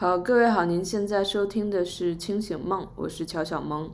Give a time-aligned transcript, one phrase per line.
[0.00, 3.86] 好，各位好，您现在收听的是《清醒梦》，我是乔小萌。《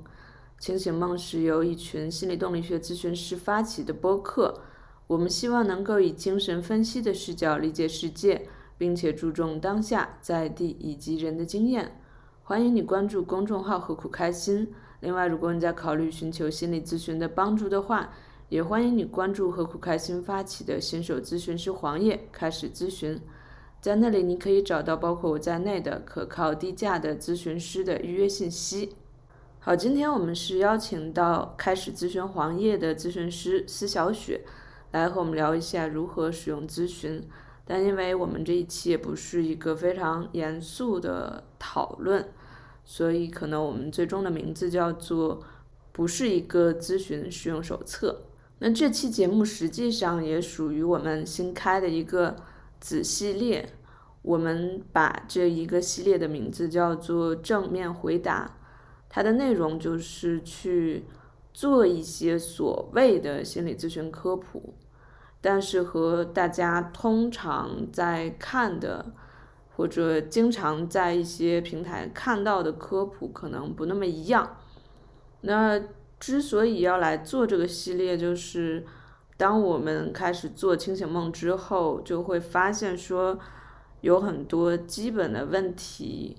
[0.57, 4.61] 清醒梦》是由一群心理动力学咨询师发起的播客，
[5.09, 8.47] 我们希望能够以精神分析的视角理解世界，
[8.79, 12.01] 并且注重当下、在地以及人的经验。
[12.45, 14.73] 欢迎你关注公众号“何苦开心”。
[15.03, 18.13] 另外，如果你在考虑寻求心理咨询的帮助的话，
[18.49, 23.21] 也欢迎你关注“何苦开心”发起的新手咨询师黄页，开始咨询。
[23.81, 28.97] 在那里，你可以找到包括我在内的可靠、低价的咨询师的预约信息。
[29.61, 34.41] 好，今天我们是邀请到开始咨询黄页的咨询师司小雪，
[34.91, 37.23] 来和我们聊一下如何使用咨询。
[37.65, 42.29] 但因为我们这一期也不是一个非常严肃的讨论，
[42.85, 45.43] 所以可能我们最终的名字叫做
[45.93, 48.23] “不是一个咨询使用手册”。
[48.59, 52.35] 那这期节目实际上也属于我们新开的一个。
[52.81, 53.73] 子系列，
[54.23, 58.59] 我们把这一个系列的名字叫做“正面回答”，
[59.09, 61.05] 它的内容就是去
[61.53, 64.75] 做一些所谓的心理咨询科普，
[65.41, 69.13] 但是和大家通常在看的
[69.77, 74.57] 或者经常在一些平台看到的科普可能不那么一样。
[75.41, 75.81] 那
[76.19, 78.85] 之所以要来做这个系列，就是。
[79.37, 83.39] 当我们开始做清醒梦之后，就会发现说，
[84.01, 86.37] 有很多基本的问题，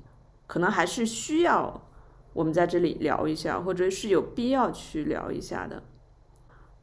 [0.48, 1.88] 可能还是需要
[2.34, 5.84] 我们在这里聊一下，或者是有必要去聊一下的。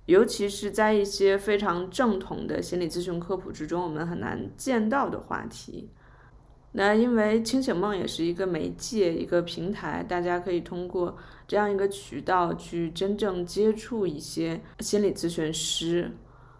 [0.07, 5.91] 尤其是在一些非常正统的心理咨询科普之中，我们很难见到的话题。
[6.77, 11.17] 那因为清醒梦也是一个媒介，一个平台，大家可以通过
[11.47, 16.11] 这样一个渠道去真正接触一些心理咨询师，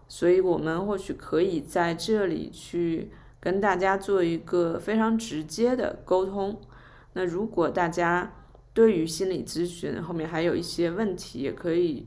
[0.07, 6.61] 所以我们或许可以在这里去跟大家做一个非常直接的沟通。
[7.15, 8.33] 那如果大家
[8.73, 12.07] 对于心理咨询后面还有一些问题，也可以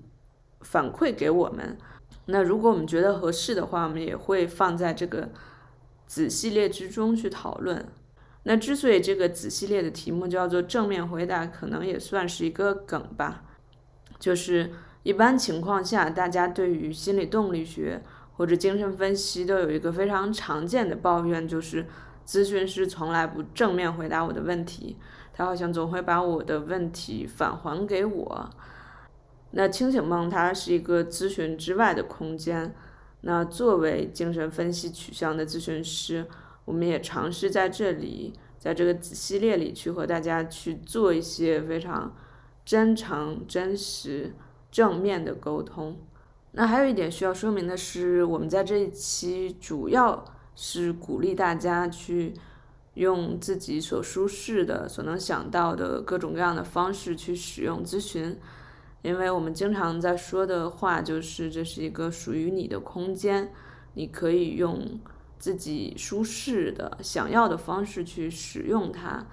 [0.61, 1.77] 反馈给我们。
[2.27, 5.30] 那如果我们觉得合适的话，我们也会放在这个。
[6.08, 7.86] 子系列之中去讨论。
[8.44, 13.44] 那之所以这个子系列的题目叫做正面回答，可能也算是一个梗吧。
[14.18, 14.72] 就是
[15.04, 18.02] 一般情况下，大家对于心理动力学
[18.38, 21.86] 或者精神分析都有一个非常常见的抱怨，就是
[22.26, 24.95] 咨询师从来不正面回答我的问题，
[25.34, 28.50] 他好像总会把我的问题返还给我。
[29.52, 32.74] 那清醒梦它是一个咨询之外的空间。
[33.22, 36.26] 那作为精神分析取向的咨询师，
[36.66, 42.16] 我们也尝试在这里，在这个子系列里去和大家去做一些非常
[42.64, 44.33] 真诚、真实、
[44.72, 45.98] 正面的沟通。
[46.52, 50.23] 那还有一点需要说明的是，我们在这一期主要
[50.56, 52.33] 是鼓励大家去
[52.94, 58.38] 用自己所舒适的、所能想到的各种各样的方式去使用咨询。
[59.08, 63.54] 因为我们经常在说的话就是，这是一个属于你的空间，
[63.94, 65.00] 你可以用
[65.40, 69.26] 自己舒适的、想要的方式去使用它。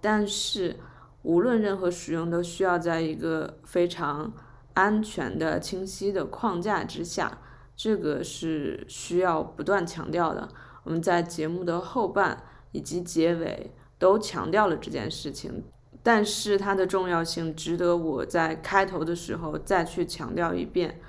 [0.00, 0.80] 但是，
[1.22, 4.32] 无论任何使用，都需要在一个非常
[4.74, 7.38] 安全的、清晰的框架之下。
[7.76, 10.48] 这个是需要不断强调的。
[10.82, 12.42] 我们在节目的后半
[12.72, 15.62] 以及结尾都强调了这件事情。
[16.02, 21.00] 但是它的重要性值得我在开头的时候再去强调一遍。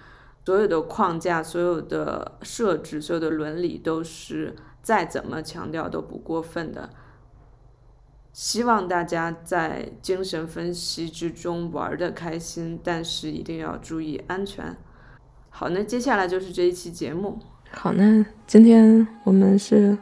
[0.44, 6.90] 所有的框架、所有的设置、所有的伦理都是再怎么强调都不过分的。
[8.34, 14.75] 希望大家在精神分析之中玩的开心，但是一定要注意安全。
[15.50, 17.38] 好，那接下来就是这一期节目。
[17.69, 19.96] 好，那今天我们是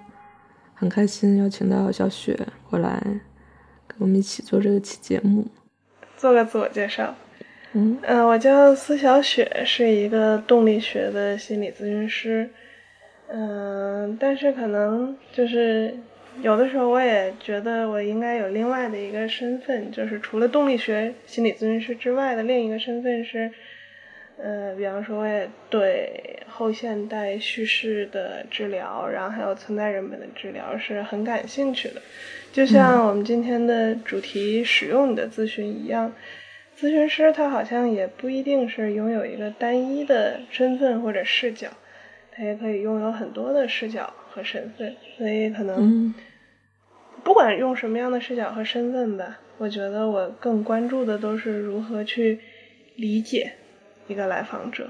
[0.74, 3.20] 很开心邀请到小雪过来。
[4.00, 5.46] 我们一起做这个期节目，
[6.18, 7.14] 做个自我介绍。
[7.74, 12.50] 嗯嗯，我叫司小雪，是一个动力学的心理咨询师。
[13.28, 15.94] 嗯，但是可能就是
[16.42, 23.52] 有的时候我也觉得我应该有另外的一个身份，就是除了动力学心理咨询师之外的另一个身份是，
[24.42, 32.02] 呃，比方说我也对后现代叙事的治疗，然后还有存在人本的治疗是很感兴趣的。
[32.54, 36.14] 就像我们今天的主题“使用你的咨询”一样，
[36.80, 41.68] 咨询师他好像也不一定是拥有一个单一的身份或者视角，
[42.32, 44.96] 他也可以拥有很多的视角和身份。
[45.18, 46.16] 所以可能
[47.26, 52.40] 不管用什么样的视角和身份吧，我觉得我更关注的都是如何去
[52.96, 53.52] 理解
[54.10, 54.90] 一个来访者，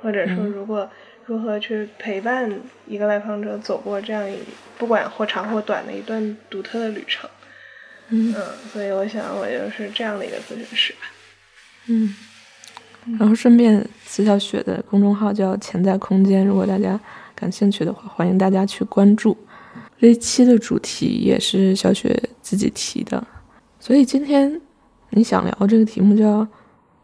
[0.00, 0.88] 或者说如果。
[1.26, 2.50] 如何去陪伴
[2.88, 4.36] 一个来访者走过这样一
[4.76, 7.30] 不管或长或短的一段独特的旅程？
[8.08, 8.34] 嗯，
[8.72, 10.98] 所以我想我就是这样的一个咨询师吧。
[11.86, 12.16] 嗯，
[13.16, 16.98] 然后顺便，司小雪的公众号叫“潜在空间”，如果大家
[17.36, 19.36] 感兴趣的话，欢迎大家去关注。
[20.00, 23.24] 这一期的主题也是小雪自己提的，
[23.78, 24.60] 所以今天
[25.10, 26.44] 你想聊这个题目叫“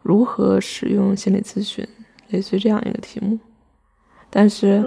[0.07, 1.85] 如何使用心理咨询”，
[2.31, 3.37] 类似于这样一个题目。
[4.29, 4.81] 但是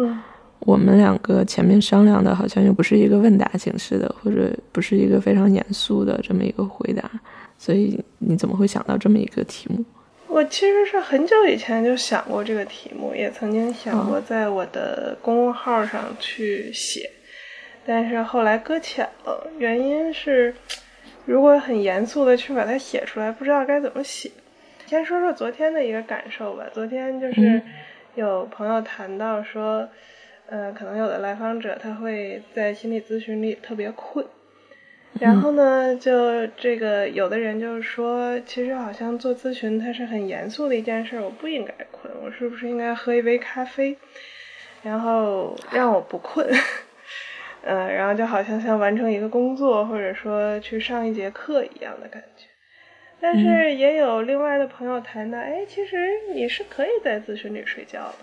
[0.60, 7.10] 我们两个前面商量的好像又不是一个问答形式的，或者不是一个非常严肃的这么一个回答，
[7.58, 9.84] 所以你怎么会想到这么一个题目？
[10.26, 17.10] 我其实是很久以前就想过这个题目，也曾经想过在我的公众号上去写。
[17.86, 20.54] 但是后来搁浅了，原因是，
[21.24, 24.30] 如果很严肃的去把它写出来，不知道该怎么写。
[24.90, 26.66] 先说说昨天的一个感受吧。
[26.72, 27.62] 昨天就是
[28.16, 29.88] 有朋友谈到说，
[30.48, 34.26] 呃，可能有的来访者他会在心理咨询里特别困，
[35.20, 43.96] 然后呢，就这个有的人就是说，其实好像做咨询它是很严肃的一件事，我不应该困，我是不是应该喝一杯咖啡，
[44.82, 46.44] 然后让我不困。
[47.62, 52.46] 嗯， 然后就好像像完成一个工作，或者说去上一节课一样的感觉。
[53.20, 55.96] 但是也有另外的朋友谈到，哎，其实
[56.32, 58.14] 你是可以在咨询里睡觉的。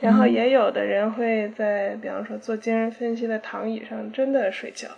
[0.00, 4.88] 然后也有的人会在，比方说做精神分析的躺椅上真的睡觉。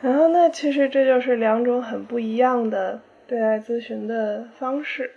[0.00, 5.10] 然后那其实这就是两种很不一样的对待咨询的方式。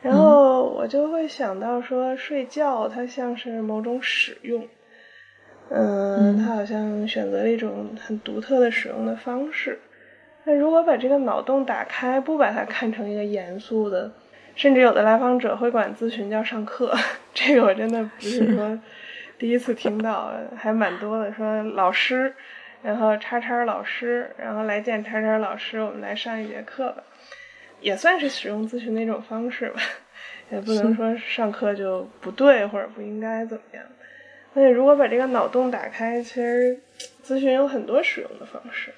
[0.00, 4.66] 然后我就会想到说，睡觉它像是某种使用。
[5.70, 9.78] 嗯，他好像选择了一种很独特的使用的方式。
[10.44, 14.10] 那如果把这个脑洞打开，不把它看成一个严肃的，
[14.56, 16.92] 甚至有的来访者会管咨询叫上课，
[17.32, 18.78] 这个我真的不是说
[19.38, 21.32] 第一次听到，还蛮多的。
[21.32, 22.34] 说老师，
[22.82, 27.02] 然后叉叉老师，然后来见叉叉老师，我们来上一节课吧，
[27.80, 29.80] 也算是使用咨询的一种方式吧，
[30.50, 33.84] 也不能说上课就不对或者不应该怎么样。
[34.52, 36.78] 所以，如果把这个脑洞打开，其实
[37.24, 38.92] 咨询有很多使用的方式。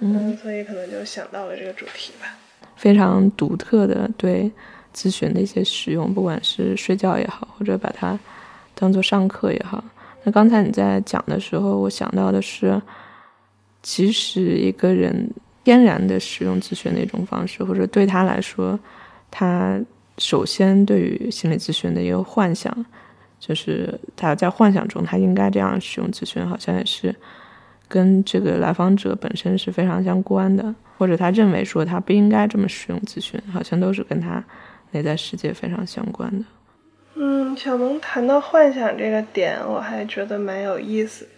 [0.00, 2.36] 嗯，所以可能就想到了这个主题吧。
[2.76, 4.50] 非常独特的对
[4.94, 8.18] 咨询的一些使用，不管是睡觉也好，或者把它
[8.74, 9.84] 当做上课也好。
[10.24, 12.80] 那刚才你在讲的时候，我想到的是，
[13.82, 15.30] 其实一个人
[15.64, 18.78] 天然的使用咨询的一种方式，或者对他来说，
[19.30, 19.80] 他
[20.18, 22.84] 首先对于心理咨询的一个幻想。
[23.38, 27.16] 就是他在幻想中，他应该这样使用咨询，好像也是
[27.90, 34.42] 跟这个来访者本身是非常相关的，或者他认为说他不应该这么使用咨询，好像都是跟他
[34.92, 36.44] 内在世界非常相关的。
[37.16, 41.30] 嗯，小萌谈到幻想这个点，我还觉得蛮有意思的。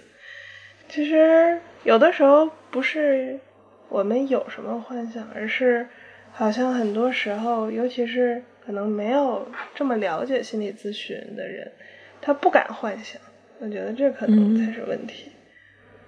[0.91, 3.41] 其实有的时候不是
[3.89, 5.89] 我们有什么幻想，而是
[6.33, 11.73] 好像很多时候，尤其是可能没有这么了解心理咨询的人。
[12.21, 13.21] 他不敢幻想，
[13.59, 15.33] 我觉得这可能才是问题。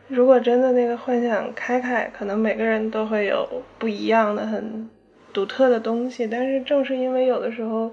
[0.09, 4.89] 如果真的那个幻想开开，可能每个人都会有不一样的、很
[5.33, 6.27] 独特的东西。
[6.27, 7.91] 但是正是因为有的时候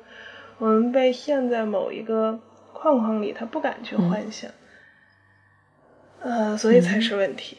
[0.57, 2.39] 我们被陷在某一个
[2.73, 4.51] 框框里，他不敢去幻想，
[6.21, 7.57] 呃，所以才是问题。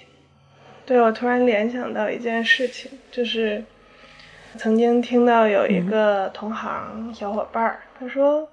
[0.85, 3.65] 对我突然联想到一件事情，就是
[4.57, 8.49] 曾经听到有一个同行小伙伴儿，他说，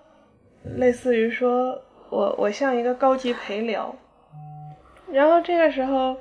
[0.77, 1.81] 类似于说。
[2.11, 3.95] 我我像一个高级陪聊，
[5.11, 6.17] 然后这个时候，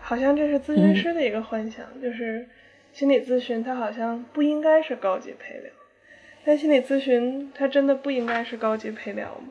[0.00, 2.48] 好像这是咨询师的一个幻想，就是
[2.92, 5.70] 心理咨询它好像不应该是高级陪聊，
[6.44, 9.48] 但心理咨询它真的不应该是高级陪聊吗？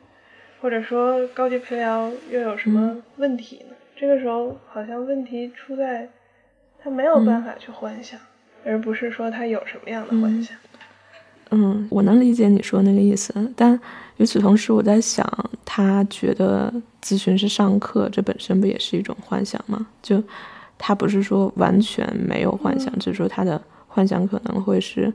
[0.62, 3.76] 或者说高级陪聊又有什么问题呢？
[3.96, 6.10] 这个时候好像问题出在
[6.80, 8.20] 他没有办法去幻想，
[8.66, 10.58] 而不是说他有什么样的幻想。
[11.52, 13.80] 嗯，我能理解你说那个意思，但
[14.18, 15.26] 与此同时，我在想，
[15.64, 16.74] 他觉得
[17.04, 19.86] 咨询是上课，这本身不也是一种幻想吗？
[20.02, 20.22] 就
[20.78, 25.14] 他不是说完全没有幻想，只是说他的幻想可能会是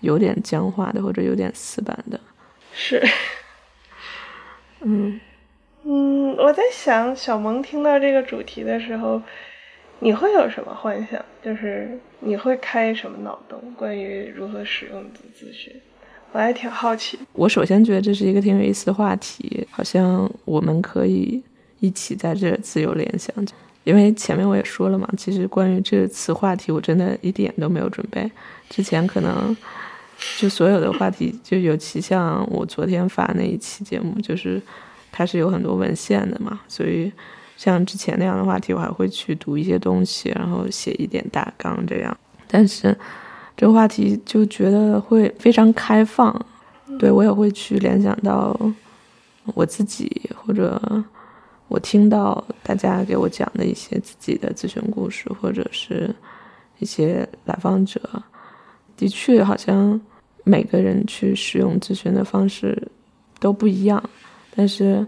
[0.00, 2.20] 有点僵化的，或者有点死板的。
[2.72, 3.02] 是，
[4.82, 5.20] 嗯
[5.84, 9.20] 嗯，我在想，小萌听到这个主题的时候。
[10.02, 11.22] 你会有什么幻想？
[11.44, 13.62] 就是你会开什么脑洞？
[13.76, 15.72] 关于如何使用自咨询，
[16.32, 17.18] 我还挺好奇。
[17.34, 21.42] 我首先觉得这是一个挺有意思的话题，好像我们可以
[21.80, 23.34] 一起在这自由联想。
[23.84, 28.30] 因为前面我也说了嘛，其实关于这个词话题，我真的一点都没有准备。
[28.70, 29.54] 之前可能
[30.38, 34.60] 就所有的话题，就尤其像我昨天发那一期节目，就是
[35.12, 37.12] 它是有很多文献的嘛，所以。
[37.60, 42.16] 像之前那样的话题，我还会去读一些东西，然后写一点大纲这样。
[42.48, 42.96] 但是
[43.54, 46.34] 这个话题就觉得会非常开放，
[46.98, 48.58] 对我也会去联想到
[49.52, 50.80] 我自己或者
[51.68, 56.08] 我听到大家给我讲的一些自己的咨询故事，或者是
[56.78, 58.00] 一些来访者，
[58.96, 60.00] 的确好像
[60.44, 62.88] 每个人去使用咨询的方式
[63.38, 64.02] 都不一样，
[64.56, 65.06] 但是。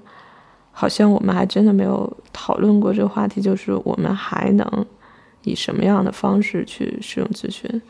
[0.73, 4.87] 好像我们还真的没有讨论过这个话题，就是我们还能
[5.45, 7.81] 以什么样的方式去使用咨询？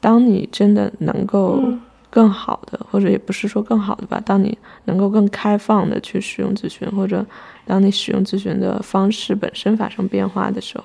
[0.00, 1.60] 当你真的能够
[2.08, 7.26] 更好的，或者也不是说更好的吧，当你能够更开放的去使用咨询，或者
[7.66, 10.84] 当你使用咨询的方式本身发生变化的时候，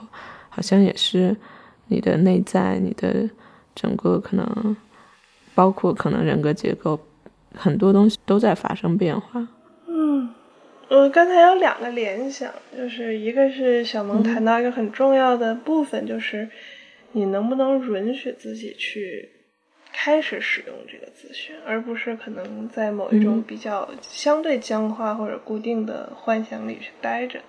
[0.50, 1.36] 好像也是
[1.88, 3.30] 你的内在、你的
[3.76, 4.76] 整个可能，
[5.54, 7.00] 包括可能人格结构，
[7.56, 9.48] 很多东西都在发生变化。
[10.96, 16.48] 我刚才有两个联想，就是一个是小萌谈到一个很重要的部分，就是
[17.14, 19.28] 你能不能允许自己去
[19.92, 27.40] 开始使用这个咨询，而不是可能在某一种比较相对僵化或者固定的幻想里去待着。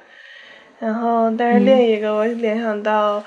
[0.78, 3.22] 然后，但是另一个我联想到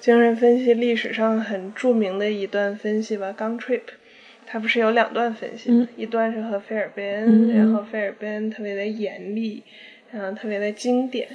[0.00, 3.80] 精神分析历史上很著名的一段分析吧，刚 trip。
[4.52, 9.62] 他不是有两段分析，一段是和菲尔贝恩，然后菲尔贝恩特别的严厉，
[10.10, 11.26] 然后特别的经典，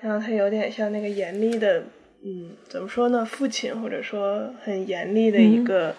[0.00, 1.84] 然后他有点像那个严厉的，
[2.24, 5.94] 嗯，怎么说呢，父亲或者说很严厉的一个，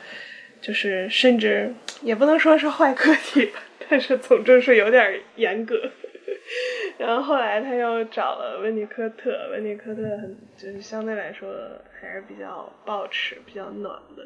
[0.59, 5.75] 就是甚至也不能说是坏个体吧，但是总之是有点严格。
[6.97, 11.47] 然后后来他又找了温尼科特，温尼科特很就是相对来说
[12.01, 14.23] 还是比较抱持、比较暖的。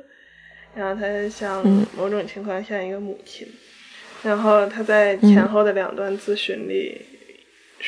[0.75, 1.63] 然后他像
[1.96, 3.48] 某种情况像一个母亲，
[4.24, 7.01] 然后他在前后的两段咨询里，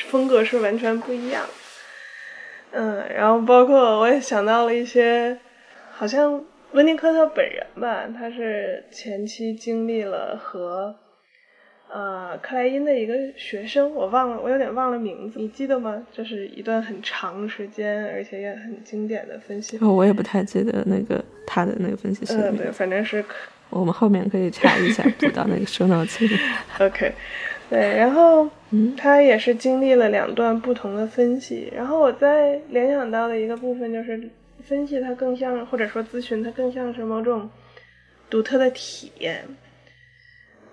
[0.08, 1.46] 风格是完全不一样。
[2.72, 5.38] 嗯，然后包括我也想到了一些，
[5.92, 10.94] 好像温尼科特本人吧，他是前期经历了和。
[11.88, 16.04] 呃，克莱因的一个学生，我忘了，我有点忘了名字，你记得吗？
[16.12, 19.78] 就是一段很长时间，而且也很经典的分析。
[19.78, 23.24] 哦，我也不太记得那个他的那个分析师嗯，对，反正是。
[23.68, 26.36] 我们后面可以查一下，补到那个收脑子里。
[26.78, 27.12] OK，
[27.68, 28.48] 对，然后
[28.96, 34.30] 他也是经历了两段不同的分析，然后我在联想到的一个部分就是
[34.62, 37.50] 分析，它更像，或者说咨询，它更像是某种
[38.30, 39.44] 独特的体验。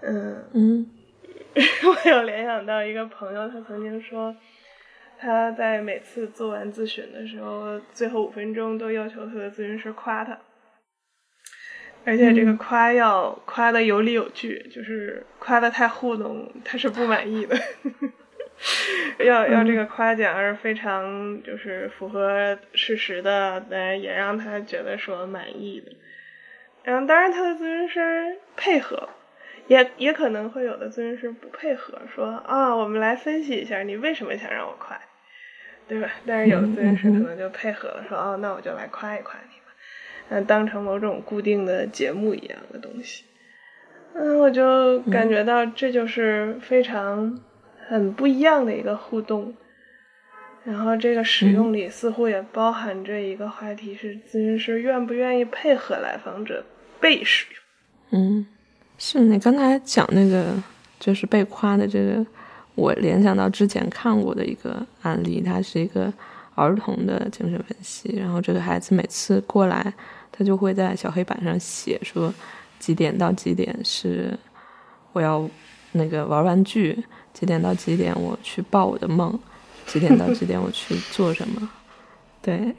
[0.01, 0.88] 嗯嗯。
[1.86, 4.36] 我有联想到一个朋友，他曾经说，
[5.19, 10.39] 他在每次做完咨询的时候，最后五分钟都要求他的咨询师夸他，
[12.05, 17.55] 而且这个夸要夸的有理有据，就是夸的太糊弄，他是不满意的。
[19.24, 25.91] 要要这个夸奖是非常就是符合事实的，但也让他觉得说满意的。
[26.83, 29.07] 然后当然他的咨询师配合。
[29.67, 35.00] 也也可能会有的咨询师不配合，说啊，我们来分析一下你为什么想让我夸，
[35.88, 36.10] 对吧？
[36.25, 39.74] 但是有的咨询师可能就配合了，说哦，那我就来夸一夸你吧，
[40.29, 43.24] 嗯，当成某种固定的节目一样的东西。
[44.15, 47.39] 嗯，我就感觉到这就是非常
[47.88, 49.55] 很不一样的一个互动。
[50.65, 56.63] 然后这个使用里似乎也包含着一个话题，是咨询师愿不愿意配合来访者
[57.01, 57.48] 被使
[58.12, 58.22] 用。
[58.22, 58.48] 嗯。
[58.97, 60.53] 是你刚才讲那个，
[61.00, 62.25] 就是被夸的这个，
[62.75, 66.12] 我联想到之前看过的一个案例，它是一个
[66.55, 68.15] 儿童的精神分析。
[68.17, 69.93] 然后这个孩子每次过来，
[70.31, 72.33] 他就会在小黑板上写说，
[72.79, 74.38] 几点到几点是
[75.12, 75.47] 我要
[75.91, 79.38] 那个玩玩具，几点到几点我去报我的梦，
[79.85, 81.69] 几点到几点我去做什么。
[82.41, 82.73] 对，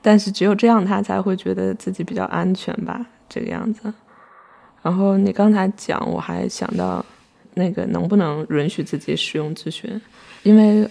[0.00, 3.92] 但是只有这样，他才会觉得自己比较安全吧，这个样子。
[4.82, 7.04] 然后你刚才讲，我还想到，
[7.54, 9.88] 那个能不能允许自己使用咨询？
[10.42, 10.88] 因为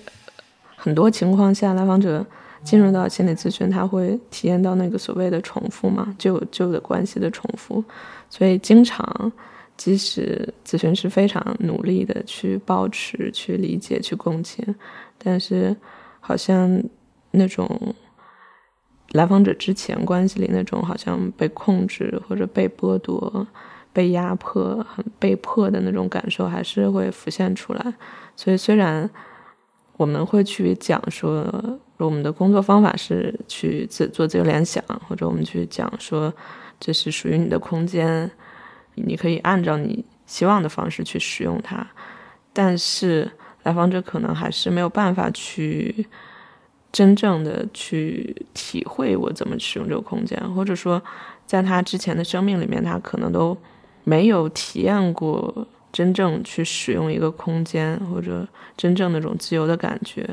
[0.77, 2.25] 很多情况下，来访者
[2.63, 7.83] 进入到心理咨询，他会体验到那个所谓的重复嘛，旧旧的关系的重复，
[8.29, 9.31] 所以经常，
[9.75, 14.63] 即使咨询师非常努力的去保持、去理解、去共情，
[15.17, 15.75] 但是
[16.21, 16.81] 好像
[17.31, 17.93] 那种
[19.11, 23.45] 来访者之前关系里那种好像被控制或者被剥夺。
[23.93, 27.93] 被压迫、很被迫的那种感受还是会浮现出来，
[28.35, 29.09] 所以虽然
[29.97, 31.45] 我们会去讲说
[31.97, 36.33] 我们的工作方法是去自做自由联想，或者我们去讲说
[36.79, 38.31] 这是属于你的空间，
[38.95, 41.85] 你可以按照你希望的方式去使用它，
[42.53, 43.29] 但是
[43.63, 46.07] 来访者可能还是没有办法去
[46.91, 51.01] 真正的去体会我怎么使用这个空间，或者说，
[51.45, 53.55] 在他之前的生命里面，他可能都
[54.03, 60.27] 没有体验过真正去使用一个空间，或者真正那种自由的感觉，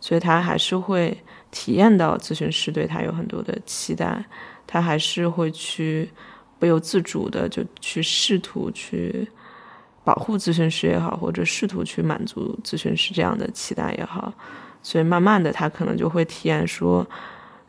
[0.00, 1.16] 所以他还是会
[1.50, 4.24] 体验到咨询师对他有很多的期待，
[4.66, 6.08] 他还是会去
[6.58, 9.28] 不由自主的就去试图去
[10.02, 14.32] 保护咨询师也好，或者试图去满足咨询师这样的期待也好。
[14.82, 17.06] 所以慢慢的，他可能就会体验说，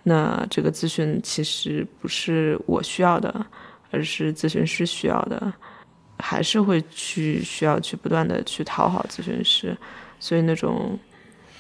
[0.04, 3.46] 那这个咨询其实不是我需要的，
[3.94, 5.54] 而是咨询师需要的，
[6.20, 9.78] 还是会去需要去不断的去讨好咨询师，
[10.20, 11.00] 所以那种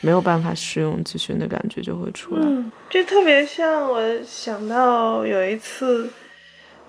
[0.01, 2.41] 没有办法使用咨询的感觉就会出来。
[2.43, 6.09] 嗯，这特别像我想到有一次，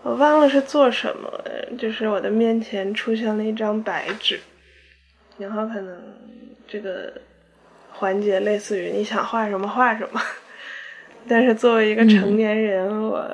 [0.02, 1.30] 我忘了是做什么，
[1.78, 4.40] 就是我的面前出现了一张白纸，
[5.38, 5.96] 然后可能
[6.66, 7.12] 这个。
[7.96, 10.20] 环节类似于你想画什么画什么，
[11.28, 13.24] 但是作为一个成年人，我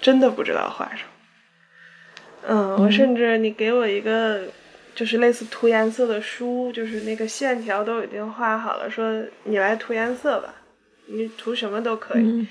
[0.00, 1.10] 真的不知道画什么。
[2.46, 4.42] 嗯，我甚至你给我一个
[4.94, 10.54] 就是类似涂颜色的书，就是那个线条都已经画好了，说你来涂颜色吧，
[11.06, 12.46] 你涂什么都可以。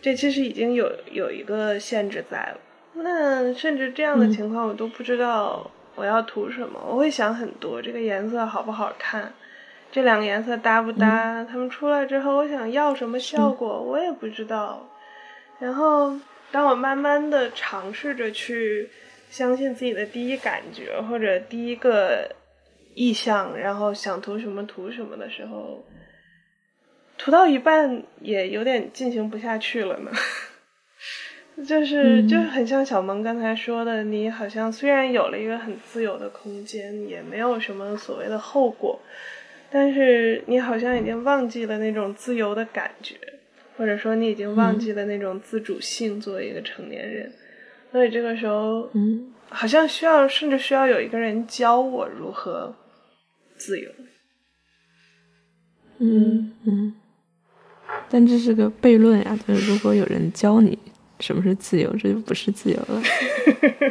[0.00, 2.58] 这其实已经有有一个限制在了。
[2.94, 6.80] 那甚至这样的情况，我都不知道我要涂什么。
[6.86, 9.32] 我会想很多，这个颜色好不好看。
[9.92, 11.44] 这两个颜色搭不搭？
[11.44, 14.88] 他们出来之后，我想要什么效果，我也不知道。
[15.58, 16.18] 然后，
[16.50, 18.90] 当我慢慢的尝试着去
[19.32, 22.30] 相信自己的第一感觉或者第一个
[22.94, 25.82] 意向，然后想涂什么涂什么的时候，
[27.16, 30.10] 涂到一半也有点进行不下去了呢。
[31.66, 39.00] 就是就是很像小萌刚才说的，你好像虽然有了一个很自由的空间，也没有什么所谓的后果。
[39.70, 43.16] 但是你好像已经忘记了那种自由的感觉，
[43.78, 46.20] 或者说你已经忘记了那种自主性。
[46.20, 47.32] 作为一个成年人，
[47.92, 52.74] 所以这个时候，嗯，好像需要，甚至需要有一个人教我如何
[53.56, 53.90] 自由。
[55.98, 56.94] 嗯嗯。
[58.08, 60.78] 但这是个悖论呀，就是如果有人教你
[61.20, 63.02] 什么是自由，这就不是自由了。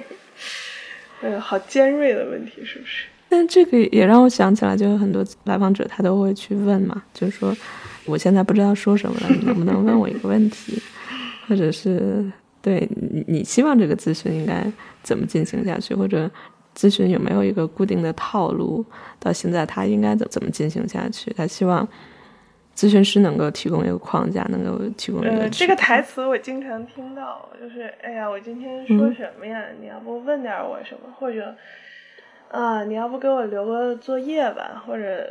[1.21, 3.05] 哎呀，好尖锐的问题，是不是？
[3.29, 7.55] 但这个也让我想起来，就是很多来访者他都会去问嘛，就是说
[8.05, 10.81] 我现在不知道说什么了，你能不能问我一个问题，
[11.47, 12.25] 或者是
[12.61, 14.65] 对你你希望这个咨询应该
[15.01, 16.29] 怎么进行下去，或者
[16.75, 18.85] 咨询有没有一个固定的套路，
[19.19, 21.31] 到现在他应该怎怎么进行下去？
[21.33, 21.87] 他希望
[22.75, 25.49] 咨询师能够提供一个框架，能够提供一个。
[25.49, 29.61] 这个台词我经常听到，就是哎呀，我今天说什么呀？
[29.81, 31.55] 你要不问点我什么，或者。
[32.51, 35.25] 啊，你要不给我留个作业吧，或者，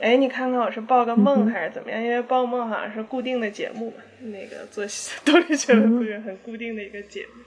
[0.00, 2.02] 哎，你看看我是报个梦还是怎么样？
[2.02, 4.84] 因为报梦好像是固定的节目嘛，那个做
[5.24, 7.42] 动力学的资源很固定的一个节目。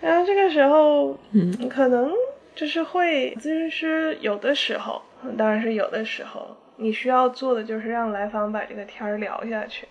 [0.00, 2.10] 然后这个时候，嗯，可能
[2.54, 5.02] 就是会咨询师有的时候，
[5.38, 9.86] 当然是有的时候，你需要做的就是让来访把这个天儿聊下去，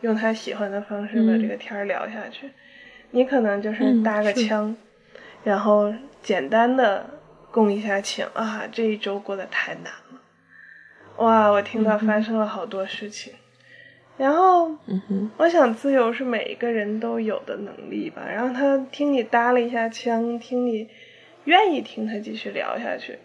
[0.00, 2.50] 用他喜欢的方式把这个天儿聊下去。
[3.12, 4.74] 你可能就是搭个腔，
[5.44, 7.06] 然后简单的。
[7.52, 8.66] 供一下情啊！
[8.72, 10.01] 这一周过得太难了，
[11.22, 11.48] 哇！
[11.50, 13.32] 我听到发生了好多事情，
[14.16, 14.76] 然后，
[15.36, 18.22] 我想自由是每一个人都有的能力吧。
[18.28, 20.88] 然后他听你搭了一下腔，听你
[21.44, 23.18] 愿意听他继续聊下去，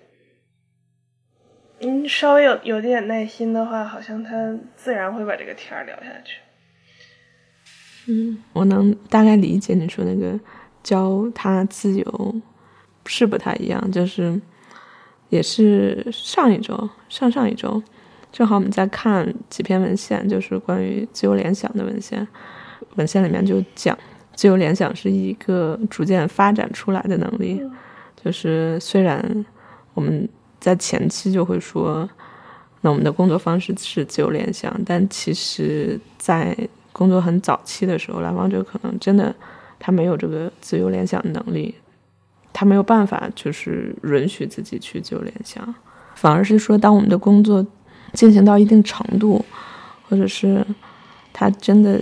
[1.79, 6.39] 嗯，稍微有有点耐心的话，好像他自然会把这个天儿聊下去。
[8.09, 10.39] 嗯，我能大概理解你说那个
[10.83, 12.41] 教他自由。
[13.09, 14.37] 是不太一样，就是
[15.29, 17.81] 也是上一周、上上一周，
[18.31, 22.25] 正好我们在看几篇文献，就是关于自由联想的文献。
[22.95, 23.97] 文献里面就讲，
[24.35, 27.61] 自由联想是一个逐渐发展出来的能力。
[28.23, 29.45] 就是虽然
[29.93, 30.27] 我们
[30.59, 32.09] 在前期就会说，
[32.81, 36.55] 那我们的工作方式是自由联想，但其实在
[36.91, 39.33] 工作很早期的时候，来访者可能真的
[39.77, 41.75] 他没有这个自由联想的能力。
[42.53, 45.75] 他没有办法，就是允许自己去自由联想，
[46.15, 47.63] 反而是说，当我们的工作
[48.13, 49.45] 进行到一定程度，
[50.09, 50.65] 或者是
[51.31, 52.01] 他真的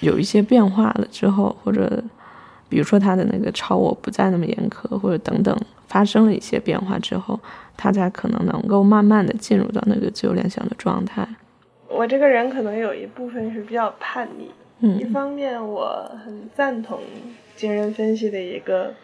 [0.00, 2.00] 有一些变化了之后，或者
[2.68, 7.40] 比如说他的那个超我不再那么严苛，或者等等发生了一些变化之后，
[7.76, 11.26] 他才可能能够慢慢的进入到那个自由联想的状态。
[11.88, 17.00] 我这个人可能有一部分是比较叛逆，嗯，一方面我很赞同
[17.56, 18.94] 精神分析的一个。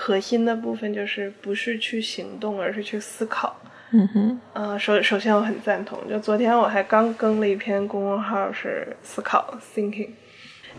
[0.00, 3.60] 核心的部分就是不是去行动，而是去思考。
[3.90, 10.10] 嗯哼，呃，首首先我很赞同，就昨天我还刚更了一篇公众号是思考 thinking，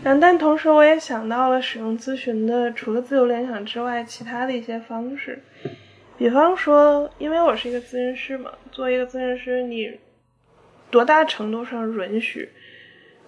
[0.02, 5.42] 但但同时我也想到了使用咨询的除了自由联想之外，其他的一些方式，
[6.16, 9.98] 比方说，因为我是一个咨询师嘛，作为一个咨询师，你
[10.90, 12.48] 多大程度上允许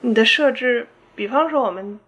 [0.01, 2.01] 你的设置，比方说我们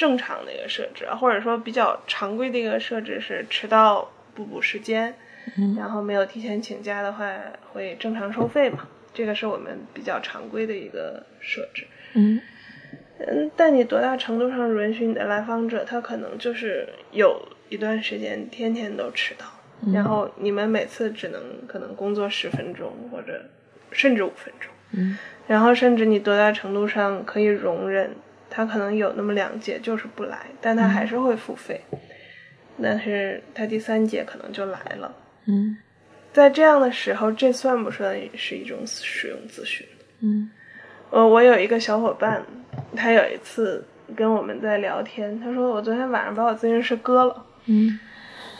[0.00, 5.14] 正常的一个设置，或者说比较常规的一个设置是迟到不补时间。
[5.76, 7.30] 然后没有提前请假的话，
[7.74, 8.88] 会正常收费嘛？
[9.12, 11.86] 这个是我们比较常规的一个设置。
[12.14, 12.40] 嗯
[13.18, 19.44] 嗯，但你多大程度上允许你的来访者，他可能就是有一段时间天天都迟到，
[19.92, 23.44] 然后你们每次只能可能工作十分钟或者
[23.92, 24.72] 甚至五分钟。
[24.92, 28.14] 嗯，然后甚至你多大程度上可以容忍
[28.50, 31.80] 他可能有那么两节就是不来，但他还是会付费，
[32.82, 35.14] 但是他第三节可能就来了。
[35.46, 35.76] 嗯，
[36.32, 39.86] 在这样的时候，这算不算是一种使用咨询？
[40.20, 40.50] 嗯，
[41.10, 42.44] 我，我有一个小伙伴，
[42.96, 43.82] 他有一次
[44.14, 47.98] 跟我们在聊天，他说我昨天晚上把我咨询师割了，嗯，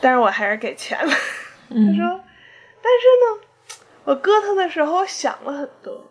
[0.00, 1.12] 但是我还是给钱了。
[1.68, 2.20] 他嗯说，
[2.83, 6.10] 但是呢，我割他的时候我想了很多，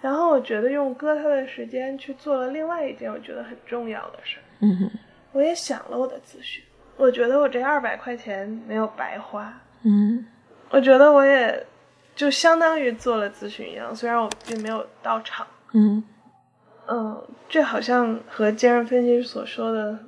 [0.00, 4.42] 然后我觉得用割他的时间去做了另外一件我觉得很重要的事儿。
[4.60, 4.90] 嗯哼，
[5.32, 6.62] 我也想了我的咨询，
[6.96, 9.52] 我觉得我这二百块钱没有白花。
[9.82, 10.24] 嗯
[10.70, 11.64] 我觉得我也
[12.14, 15.46] 就相当于做了咨询一样，虽然我并没有到场。
[15.72, 16.02] 嗯
[16.88, 19.98] 嗯，这好像和精神分析所说的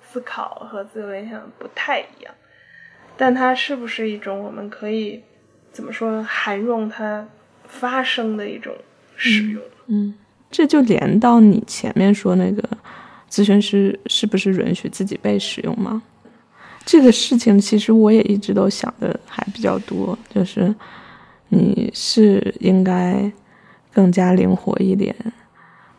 [0.00, 2.32] 思考和自由联想不太一样，
[3.16, 5.22] 但它是不是一种我们可以
[5.72, 7.26] 怎么说涵容它
[7.64, 8.74] 发生的一种
[9.18, 9.62] 使用？
[9.88, 10.14] 嗯，
[10.50, 12.62] 这就连到你前面说那个
[13.30, 16.02] 咨询师是不是允许自己被使用吗？
[16.86, 20.74] 这个事情其实我也一直都想的还比较多，就是
[21.48, 23.30] 你是应该
[23.92, 25.14] 更加灵活一点，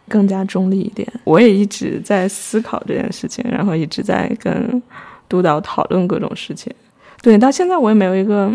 [0.07, 1.07] 更加中立一点。
[1.25, 4.81] 我也一直在思考这件事情，然后一直在跟
[5.27, 6.73] 督导讨论各种事情。
[7.21, 8.51] 对，到现在我也没有一个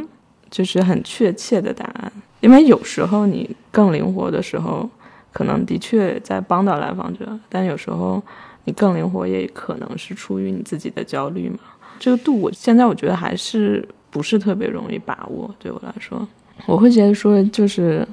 [0.51, 2.13] 就是很确切的答案，
[2.45, 4.87] 因为有时候你更灵活的时候，
[5.33, 8.23] 可能的确在帮到来访者，但有时候
[8.65, 11.59] 你更灵活也可能是出于你自己的焦虑嘛。
[11.99, 15.51] 这个度，我现在我觉得还是不是特别容易把握。
[15.59, 16.29] 对我来说，
[16.67, 18.07] 我会觉得说，就是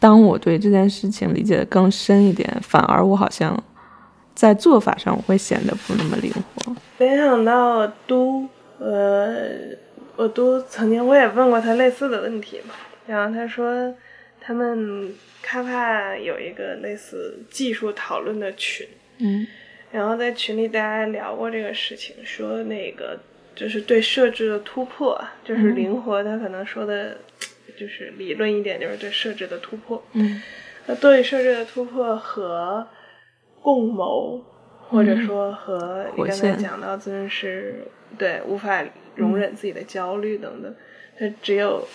[0.00, 3.54] 当我对这件事情理解的更深一点，反而我好像
[4.34, 6.74] 在做法上我会显得不那么灵活。
[6.96, 9.44] 联想到都，呃，
[10.16, 12.72] 我都曾经我也问过他类似的问题嘛，
[13.06, 13.94] 然后他说
[14.40, 18.86] 他们卡帕有一个类似技术讨论的群，
[19.18, 19.46] 嗯。
[19.90, 23.18] 然后在群里大家聊过这个事情，说那个
[23.54, 27.18] 就是对设置的突破，就是灵活，他可能说的，
[27.76, 30.02] 就是理论一点，就是对设置的突破。
[30.12, 30.40] 嗯。
[30.86, 32.88] 那对设置的突破和
[33.60, 34.42] 共谋，
[34.88, 37.86] 或者说和你刚才讲到咨询师
[38.18, 38.82] 对无法
[39.14, 40.74] 容忍自己的焦虑等等，
[41.18, 41.86] 他只有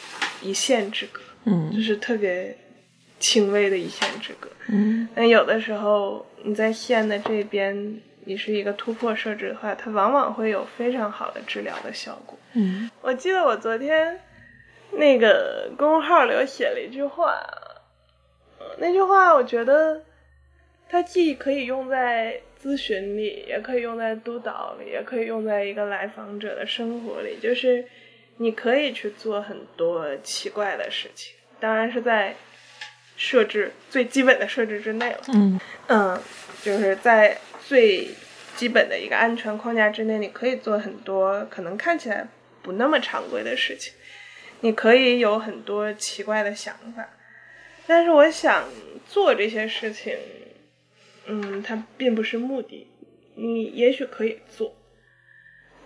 [0.41, 2.55] 一线之隔，嗯就嗯是特别
[3.19, 4.49] 轻微的一线之隔。
[4.69, 12.37] 嗯那有的时候你在线的这边，你是一个突破设置的话，它往往会有非常好的治疗的效果。
[12.53, 14.19] 嗯我记得我昨天
[14.91, 17.39] 那个公众号里我写了一句话，
[18.59, 20.03] 呃那句话我觉得
[20.89, 27.85] 它既可以用在咨询里，也可以用在督导里，也可以用在一个来访者的生活里，就是
[28.37, 32.35] 你可以去做很多奇怪的事情，当然是在
[33.15, 35.21] 设置最基本的设置之内了。
[35.29, 36.21] 嗯嗯，
[36.61, 38.09] 就是在最
[38.55, 42.27] 基本的一个安全框架之内，你可以做很多可能看起来
[42.61, 43.93] 不那么常规的事情，
[44.61, 47.09] 你可以有很多奇怪的想法，
[47.87, 48.69] 但是我想
[49.07, 50.15] 做这些事情，
[51.25, 52.87] 嗯，它并不是目的，
[53.35, 54.75] 你也许可以做，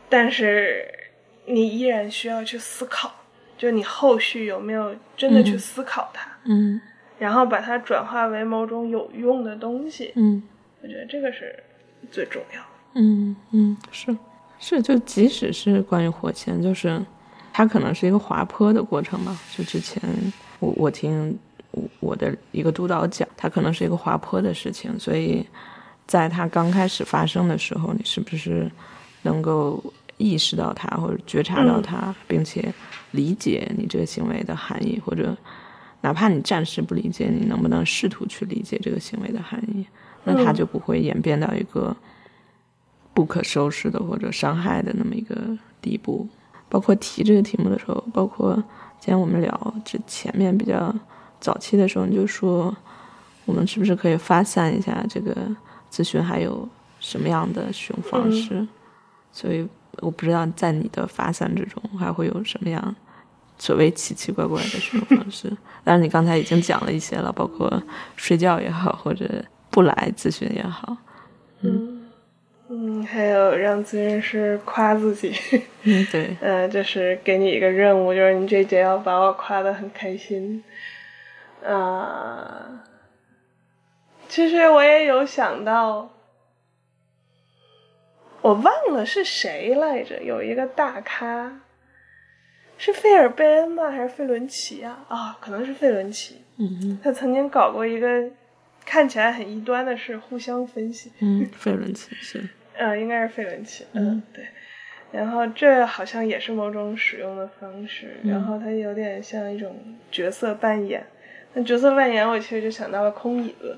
[0.10, 1.01] 但是
[1.46, 3.12] 你依然需要去思考，
[3.58, 6.30] 就你后续有没有真的去嗯思考它。
[6.46, 6.80] 嗯
[7.20, 10.42] 然后把它转化为某种有用的东西，嗯
[10.82, 11.56] 我觉得这个是
[12.12, 12.68] 最重要的。
[12.96, 14.18] 嗯嗯，是
[14.60, 17.00] 是，就即使是关于火箭，就是
[17.54, 19.38] 它可能是一个滑坡的过程吧。
[19.56, 20.02] 就之前
[20.60, 21.38] 我我听
[21.70, 25.46] 我我的一个督导讲，它可能是一个滑坡的事情，所以
[26.08, 28.70] 在它刚开始发生的时候，你是不是
[29.22, 29.82] 能够
[30.22, 32.74] 意识到它，或者觉察到它，并且
[33.12, 35.36] 理解你这个行为的含义，或者
[36.02, 39.86] 哪怕你暂时不理解，你能不能试图去理解这个行为的含义？
[40.24, 41.96] 那它嗯就不会演变到一个
[43.14, 45.36] 不可收拾的或者伤害的那么一个
[45.82, 46.28] 地步。
[46.70, 48.56] 包括提这个题目的时候，包括
[49.00, 50.94] 今天我们聊这前面比较
[51.40, 52.74] 早期的时候，你就说
[53.46, 55.36] 我们是不是可以发散一下这个
[55.92, 58.66] 咨询还有什么样的使用方式？
[59.34, 62.96] 所以我不知道在你的发散之中还会有什么样
[63.58, 65.52] 所谓奇奇怪怪的使用方式。
[65.84, 67.82] 但是，你刚才已经讲了一些了，包括
[68.16, 70.98] 睡觉也好，或者不来咨询也好。
[71.62, 72.10] 嗯
[72.70, 75.36] 嗯，还有让咨询师夸自己。
[75.84, 76.38] 嗯，对。
[76.40, 80.64] 呃，就是给你一个任务，就是你这节要把我夸的很开心。
[81.68, 82.82] 啊，
[84.30, 86.10] 其实我也有想到，
[88.42, 91.62] 我忘了是谁来着，有一个大咖，
[92.78, 93.92] 是费尔贝恩吗？
[93.92, 95.06] 还是费伦奇啊？
[95.08, 96.42] 啊，可能是费伦奇。
[96.58, 98.30] 嗯他曾经搞过一个
[98.86, 101.12] 看起来很异端的事，互相分析。
[101.20, 102.44] 嗯，费伦奇是。
[102.78, 103.86] 呃， 应该是费伦奇。
[103.94, 104.46] 嗯，对。
[105.12, 109.76] 然后这好像也是某种使用的方式，然后它有点像一种
[110.10, 111.06] 角色扮演。
[111.54, 113.78] 那角色扮演，我其实就想到了空椅子。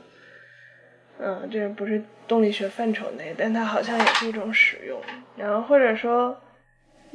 [1.20, 5.00] 嗯，这不是动力学范畴内，但它好像也是一种使用。
[5.38, 6.40] 然后或者说，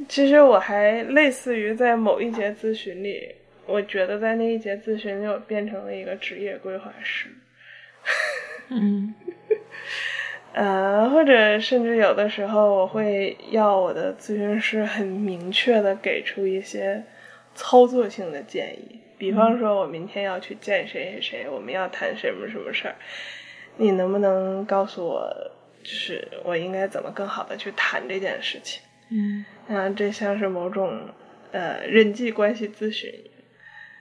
[0.07, 3.35] 其实我还类似于在某一节咨询里，
[3.65, 7.29] 我觉得在那一节咨询里，我变成了一个职业规划师。
[8.69, 9.13] 嗯。
[10.51, 17.03] 呃，或者甚至有的时候，我会要我的咨询师很明确的给出一些
[17.53, 22.95] 操作性的建议，比方说，我明天要去见谁谁谁，我们要谈什么什么事儿，
[23.79, 25.33] 你能不能告诉我，
[25.81, 28.83] 就是我应该怎么更好的去谈这件事情？
[29.09, 30.99] 嗯，啊，这像是某种
[31.51, 33.09] 呃人际关系咨询。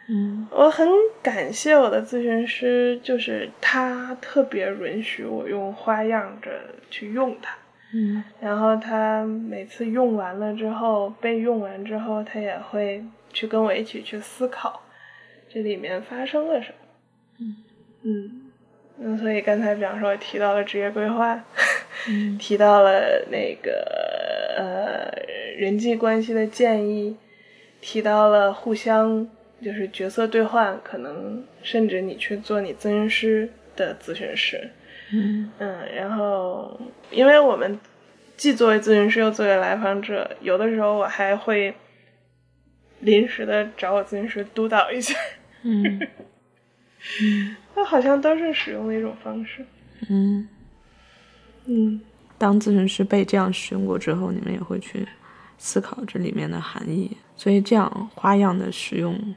[0.08, 0.88] 嗯，我很
[1.22, 6.50] 感谢我的咨询师，就是他特别允许我用花样着
[6.90, 7.56] 去用它。
[7.94, 14.82] 嗯，然后他每次用完了之后，被用完之后，他也会去跟我一起去思考
[15.48, 16.74] 这里面发生了什么。
[17.40, 17.56] 嗯
[18.02, 18.47] 嗯，
[19.00, 21.44] 那所以刚才比方说提到了职业规划，
[22.08, 23.72] 嗯 提到了那个
[24.56, 25.10] 呃
[25.56, 27.16] 人际关系的建议，
[27.80, 29.28] 提到了互相。
[29.60, 34.70] 就是角色兑换，可能甚至你去做你咨询师的咨询师，
[35.12, 36.80] 嗯嗯，然后
[37.10, 37.76] 因为我们
[38.36, 41.74] 既作为咨询师又作为来访者，有的时候我还会
[43.00, 45.12] 临时的找我咨询师督导一下，
[45.64, 46.06] 嗯
[47.22, 49.64] 嗯，那好像都是使用的一种方式，
[50.08, 50.48] 嗯
[51.66, 52.00] 嗯，
[52.36, 55.06] 当咨询师被这样使用过之后，你们也会去
[55.58, 59.34] 思考这里面的含义，所以这样花样的使用。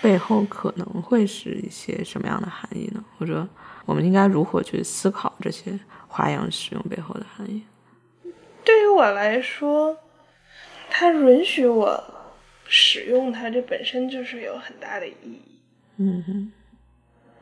[0.00, 3.04] 背后可能会是一些什么样的含义呢？
[3.18, 3.44] 或者
[3.84, 7.64] 我们应该如何去思考这些花样使用背后的含义？
[8.64, 9.98] 对于我来说，
[10.88, 12.00] 它允许我
[12.68, 15.42] 使用它，这本身就是有很大的意义。
[15.96, 16.52] 嗯哼。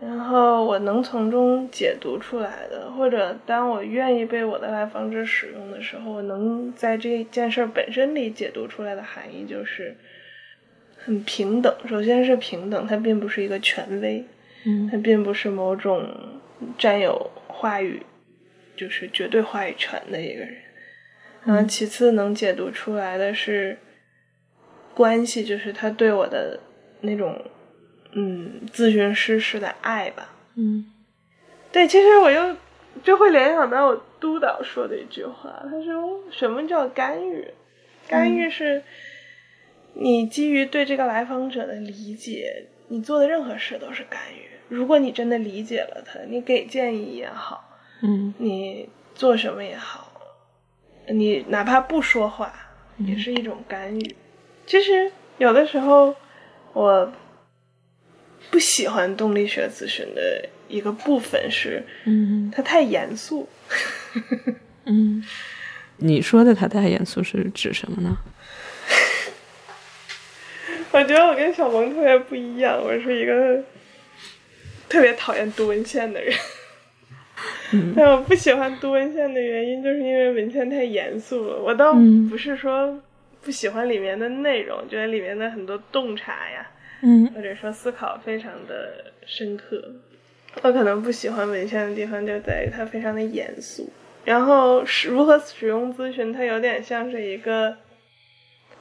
[0.00, 9.96] 然后我能从中解读出来的，或者当我愿意被我的来访者使用的时候，我能在这件事本身里解读出来的含义就是。
[10.98, 14.24] 很平等，首先是平等，他并不是一个权威，
[14.64, 16.04] 嗯，他并不是某种
[16.76, 18.02] 占有话语，
[18.74, 20.56] 就是绝对话语权的一个人。
[21.44, 23.78] 然后其次能解读出来的是
[24.96, 26.58] 关系，就是他对我的
[27.02, 27.40] 那种
[28.12, 30.28] 嗯咨询师式的爱吧。
[30.54, 30.90] 嗯，
[31.72, 32.56] 对，其实我又
[33.02, 37.48] 就会联想到我督导说的一句话，他说什么叫干预？
[38.08, 38.82] 干预是。
[39.98, 44.46] 你基于对这个来访者的理解，你做的任何事都是干预。
[44.68, 47.64] 如果你真的理解了他，你给建议也好，
[48.02, 50.12] 嗯，你做什么也好，
[51.08, 52.52] 你哪怕不说话，
[52.98, 54.16] 也是一种干预。
[54.66, 56.14] 其实有的时候，
[56.74, 57.10] 我
[58.50, 63.48] 不喜欢动力学咨询的一个部分是，嗯，它太严肃。
[64.84, 65.24] 嗯，
[65.98, 68.16] 你说的它太严肃是指什么呢？
[70.92, 73.62] 我觉得我跟小萌特别不一样，我是一个
[74.88, 76.34] 特别讨厌读文献的人。
[77.96, 81.60] 但我不喜欢读文献的原因，就是因为文献太严肃了。
[81.60, 81.92] 我倒
[82.30, 82.98] 不是说
[83.42, 86.66] 不喜欢里面的内容，觉得里面的很多洞察呀，
[87.02, 89.82] 嗯，或者说思考非常的深刻。
[90.62, 93.88] 我可能不喜欢文献的地方就在于它非常的严肃。
[94.24, 97.76] 然后使如何使用咨询，它有点像是一个。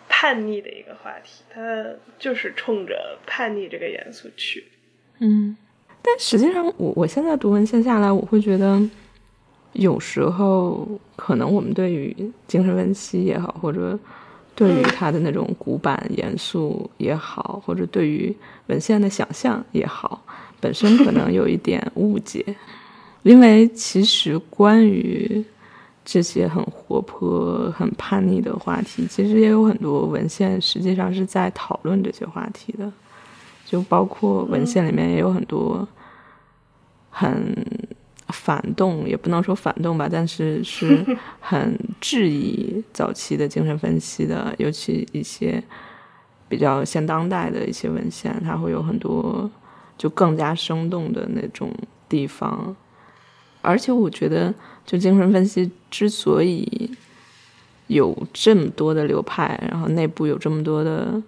[0.07, 1.83] 叛逆的一个话题，它
[2.17, 4.63] 就是冲着叛逆这个严肃去。
[5.19, 5.57] 嗯，
[6.01, 8.79] 但实际上，我我现在读文献下来，我会觉得，
[9.73, 12.15] 有时候可能我们对于
[12.47, 13.97] 精神分析也好，或者
[14.55, 18.33] 对于他的那种古板严肃也好，或者对于
[18.67, 20.23] 文献的想象也好，
[20.61, 22.43] 本身可能有一点误解，
[23.23, 25.43] 因为其实关于
[26.05, 32.89] 这些很活泼、很叛逆的话题，其实也有很多文献实际上是在讨论这些话题的，
[33.65, 35.87] 就包括文献里面也有很多
[37.09, 37.53] 很。
[38.29, 41.05] 反动也不能说反动吧，但是 是
[41.39, 45.63] 很质疑早期的精神分析的，尤其一些
[46.49, 49.49] 比较现当代的一些文献，它会有很多
[49.95, 51.71] 就更加生动的那种
[52.09, 52.75] 地方。
[53.61, 54.53] 而且我觉得，
[54.85, 56.89] 就精神分析之所以
[57.87, 61.21] 有这么多的流派，然后内部有这么多的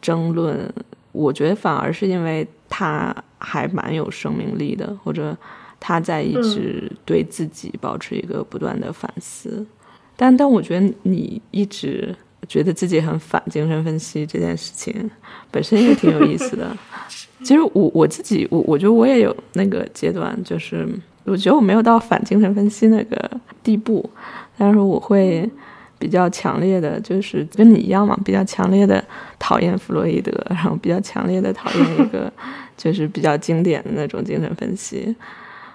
[0.00, 0.72] 争论，
[1.12, 5.36] 我觉得反而是因为它还蛮有生命力的，或者。
[5.84, 9.66] 他在一直对自己保持一个不断的反思，
[10.14, 12.14] 但但我觉得你一直
[12.46, 15.10] 觉得自己很反精神分析这件事情
[15.50, 16.76] 本身也挺有意思的。
[17.42, 20.88] 其实我我自己我我觉得我也有那个阶段，就是
[21.24, 23.30] 我觉得我没有到反精神分析那个
[23.64, 24.08] 地步，
[24.56, 25.50] 但是我会
[25.98, 29.04] 比较强烈的，就是跟你一样嘛，比较强烈的
[29.40, 32.32] 讨厌弗洛伊德，然后比较强烈的讨厌一个
[32.78, 35.12] 就是比较经典的那种精神分析。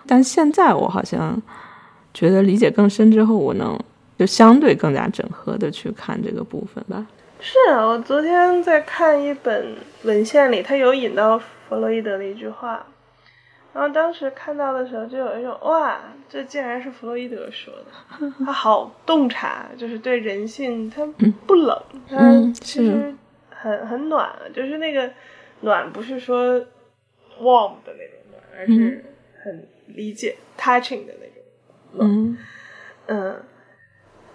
[0.08, 1.39] 但现在我好像
[2.13, 3.78] 觉得理解更深之后，我能
[4.17, 7.06] 就相对更加整合的去看这个部分吧。
[7.39, 12.84] 是啊，我昨天在看一本文献里，他有引到弗洛伊德的一句话，
[13.74, 21.06] 然后当时看到的时候，就有一种哇，这竟然是弗洛伊德说的，他好洞察，就是对人性，他
[21.46, 22.17] 不冷，他
[22.54, 23.13] 其实
[23.50, 25.08] 很很暖，就是那个
[25.62, 26.60] 暖不是说
[27.39, 29.06] warm 的那种暖，而是
[29.43, 29.67] 很。
[29.88, 32.38] 理解 touching 的那种，嗯。
[33.10, 33.41] 嗯，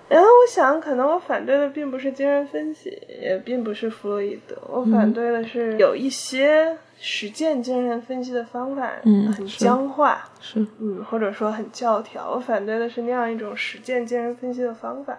[0.08, 2.88] 然后我想，可能我反对的并不是精神分析，
[3.20, 12.32] 也并不是弗洛伊德，我反对的是有一些实践精神分析的方法，嗯，很僵化，是，嗯，或者说很教条。
[12.32, 15.18] 我反对的是那样一种实践精神分析的方法，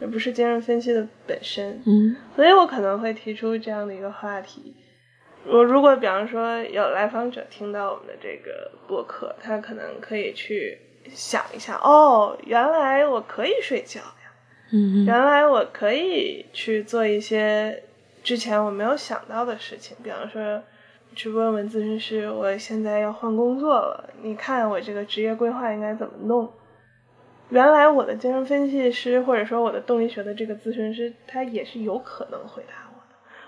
[0.00, 4.76] 而不是精神分析的本身，嗯，所以我可能会提出这样的一个话题。
[5.46, 10.78] 我如果比方说有来访者听到我们的这个播客，他可能可以去
[11.10, 14.32] 想一下，哦，原来我可以睡觉呀，
[14.72, 17.82] 嗯，原来我可以去做一些
[18.22, 20.62] 之前我没有想到的事情，比方说
[21.14, 26.52] 去问问咨询师，我现在要换工作了，你看我这个职业规划应该怎么弄？
[27.48, 32.87] 原来我的精神分析师或者说我的动力学的这个咨询师，他也是有可能回答。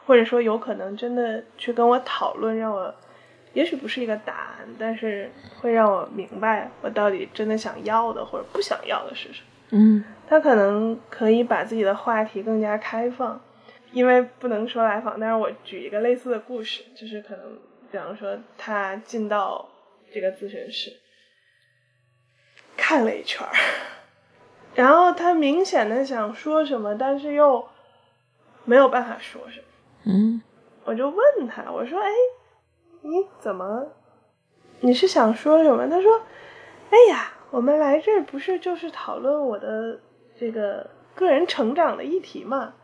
[0.06, 2.94] 或者说有可能真的去跟我讨论，让我
[3.52, 9.46] 也许不是一个答案，但是会让我明白我到底真的想要的或者不想要的是什么。
[9.70, 13.40] 嗯，他可能可以把自己的话题更加开放，
[13.92, 17.58] 因为不能说来访，但是我举一个类似的故事，就是可能
[17.90, 19.68] 比方说他进到
[20.12, 20.92] 这个咨询室
[22.76, 23.52] 看了一圈儿，
[24.74, 27.68] 然后他明显的想说什么，但是又
[28.64, 29.66] 没有办法说什么。
[30.04, 30.40] 嗯，
[30.84, 32.08] 我就问他，我说：“哎，
[33.02, 33.86] 你怎么？
[34.80, 36.22] 你是想说什么？”他说
[36.90, 40.00] ：“哎呀，我们来这儿不是就是讨论我的
[40.34, 42.74] 这个个人成长的议题嘛？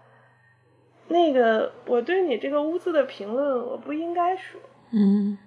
[1.08, 4.60] 那个我对你这个屋子的评论，我不应该说。”
[4.92, 5.38] 嗯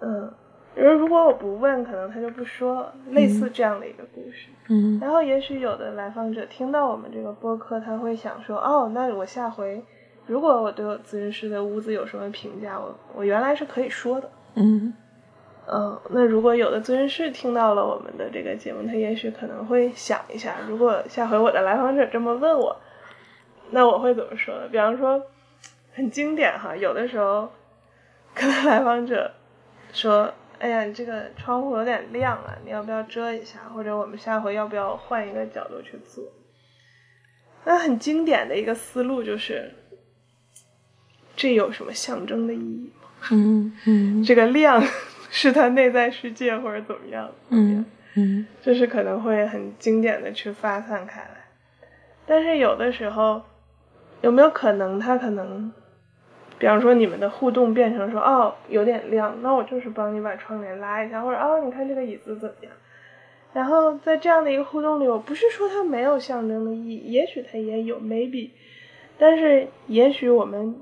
[0.00, 0.32] 嗯，
[0.76, 2.94] 而如果我不问，可能他就不说了。
[3.10, 4.50] 类似这样的一个故事。
[4.68, 9.84] 嗯，然后也许有的来访者听到我们这个播客，他会想说：“哦，那我下回。”
[10.26, 14.30] 如果我对我咨询师的屋子有什么评价，我我原来是可以说的。
[14.54, 14.94] 嗯
[15.66, 22.76] 嗯，那如果有的咨询师听到了我们的这个节目，他也许可能会想一下，如果下回我的来访者这么问我，
[23.70, 24.68] 那我会怎么说呢？
[24.70, 25.22] 比方说，
[25.92, 27.48] 很经典哈，有的时候
[28.34, 29.30] 可能来访者
[29.92, 33.60] 说：“哎呀，你这个窗户有点亮啊，你要不要遮一下？
[33.74, 36.24] 或者我们下回要不要换一个角度去做？”
[37.64, 39.72] 那很经典的一个思路就是。
[41.36, 43.08] 这有什么象征的意义吗？
[43.30, 44.82] 嗯嗯，这个亮
[45.30, 47.30] 是他内在世界或者怎么样？
[47.50, 51.28] 嗯嗯，就是可能会很经典的去发散开来。
[52.26, 53.40] 但是有的时候，
[54.20, 55.72] 有没有可能他可能，
[56.58, 62.72] 比方说你们的互动变成说哦有点亮，那我就是帮你把窗帘拉一下，或者哦你看这个椅子怎么样？
[63.54, 68.50] 然后在这样的一个互动里，我不是说它没有象征的意义，也许它也有，maybe，
[69.16, 70.76] 但是也许我们。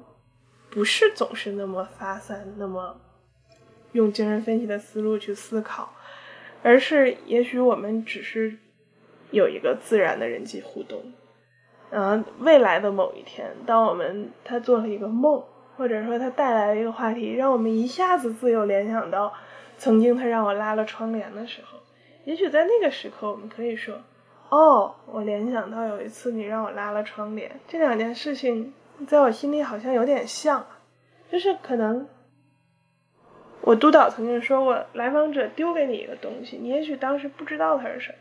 [0.71, 3.01] 不是总是那么发散，那么
[3.93, 5.93] 用精神分析的思路去思考，
[6.63, 8.57] 而是也许我们只是
[9.31, 11.13] 有一个自然的人际互动，
[11.91, 15.43] 然后未来的某一天，当我们他做了一个梦，
[15.77, 19.33] 或者说他带来了一个话题，让我们一下子自由联想到
[19.77, 21.79] 曾经他让我拉了窗帘的时候，
[22.25, 23.97] 也许在那个时刻，我们可以说
[24.51, 28.73] ：“哦，我联想到有一次你让我拉了窗帘。”这两件事情
[29.07, 30.67] 在我心里好像有点像，
[31.31, 32.07] 就是可能
[33.63, 38.19] 我督导曾经说过，来访者丢给你一个东西，你也许当时不知道它是什么，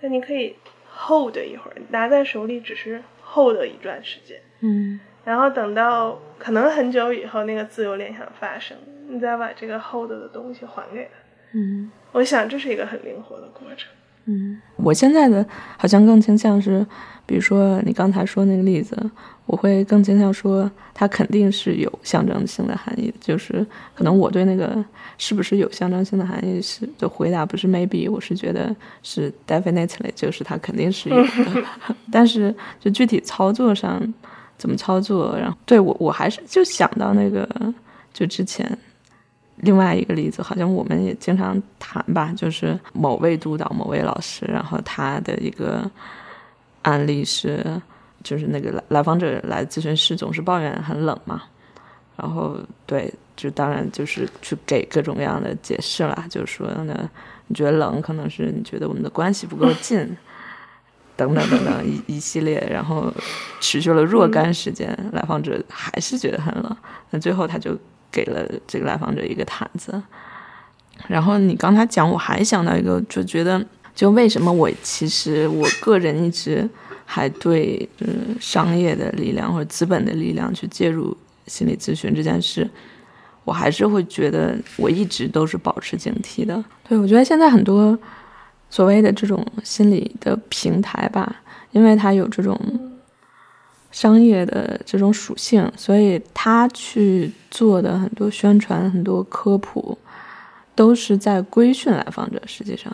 [0.00, 0.56] 那你可以。
[1.00, 8.76] hold 一会儿，拿在手里只是 hold 一段时间，嗯，然后等到可能很久以后，那个自由联想发生，
[9.08, 11.10] 你再把这个 hold 的东西还给他，
[11.52, 13.88] 嗯，我想这是一个很灵活的过程。
[14.24, 15.46] 嗯，我现在的
[15.76, 16.84] 好像更倾向是，
[17.24, 18.96] 比如说你刚才说那个例子，
[19.48, 24.84] 我会更倾向说它肯定是有象征性的含义，就是可能我对那个
[25.16, 31.64] 是不是有象征性的含义是的回答不是 maybe，我是觉得是 definitely，就是它肯定是有的，
[32.12, 34.00] 但是就具体操作上
[34.56, 37.48] 怎么操作，然后对我我还是就想到那个
[38.12, 38.78] 就之前。
[39.62, 45.90] 另外一个例子，好像我们也经常谈吧，就是某位督导、某位老师，然后他的一个
[46.82, 47.66] 案例是，
[48.28, 51.42] 就是那个来来访者来咨询室总是抱怨很冷嘛，
[52.16, 57.08] 然后对，就当然就是去给各种各样的解释了，就是说呢，
[57.46, 59.98] 你觉得冷，可能是你觉得我们的关系不够近，
[61.16, 63.10] 等等等等一一系列，然后
[63.60, 66.76] 持续了若干时间，来访者还是觉得很冷，
[67.10, 67.74] 那最后他就。
[68.10, 70.02] 给了这个来访者一个毯子，
[71.08, 73.62] 然后你刚才讲，我还想到一个，就觉得
[73.94, 76.66] 就为什么我其实我个人一直
[77.10, 82.68] 还对嗯商业的力量或者资本的力量去介入心理咨询这件事，
[83.44, 86.62] 我还是会觉得我一直都是保持警惕的。
[86.86, 87.98] 对我觉得现在很多
[88.68, 91.36] 所谓的这种心理的平台吧，
[91.72, 92.60] 因为它有这种。
[93.90, 99.96] 商业的这种属性，所以他去做的很多宣传、很多科普，
[100.74, 102.38] 都是在规训来访者。
[102.44, 102.92] 实际上，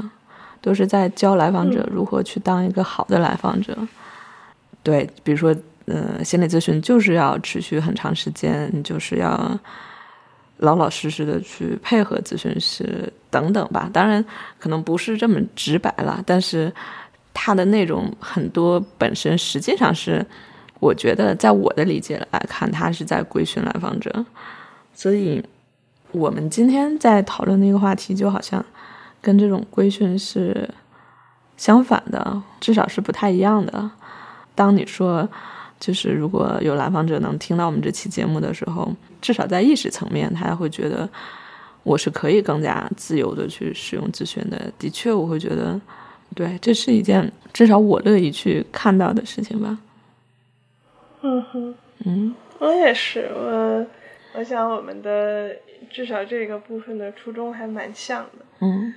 [0.61, 3.77] 都是在教来访者如何去当一个好的来访者。
[4.85, 5.53] 对，比如说，
[5.87, 9.59] 呃，心理咨询就是要持续很长时间，你就是要
[10.59, 13.91] 老老实实的去配合咨询师等等吧。
[13.93, 14.24] 当然，
[14.61, 16.72] 可能不是这么直白了，但是
[17.32, 20.24] 它的内容很多本身实际上是。
[20.80, 24.26] 我觉得，在我的理解来看，他是在规训来访者，
[24.93, 25.43] 所以
[26.12, 28.62] 我们今天在讨论那个话题，就好像
[29.22, 30.68] 跟这种规训是
[31.57, 33.91] 相反的，至少是不太一样的。
[34.55, 35.29] 当你说，
[35.81, 38.91] 就是如果有来访者能听到我们这期节目的时候，
[39.21, 41.09] 至少在意识层面，他会觉得
[41.83, 44.73] 我是可以更加自由的去使用咨询的。
[44.79, 45.81] 的确，我会觉得，
[46.35, 49.79] 对，这是一件至少我乐意去看到的事情吧。
[51.23, 51.75] 嗯哼，
[52.05, 53.87] 嗯，我也是，我
[54.35, 55.51] 我想我们的
[55.91, 58.45] 至少这个部分的初衷还蛮像的。
[58.61, 58.93] 嗯，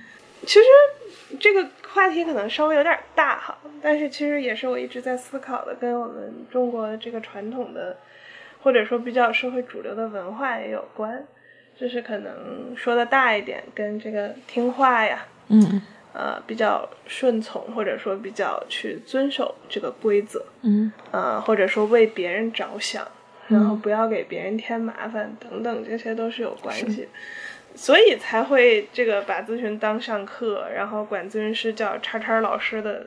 [0.46, 0.66] 其实
[1.38, 7.96] 这个话题可能稍微有点大哈，但是其实也是我一直在思考的，跟我们中国这个传统的
[8.62, 11.26] 或者说比较社会主流的文化也有关，
[11.78, 15.82] 就是可能说的大一点，跟这个听话呀，嗯。
[16.14, 23.06] 呃，比较顺从，或者说比较去遵守这个规则，嗯，呃，或者说为别人着想，
[23.46, 27.06] 然后不要给别人添麻烦，等等，这些都是有关系，
[27.78, 33.06] 所以才会这个把咨询当上课，然后管咨询师叫叉叉老师的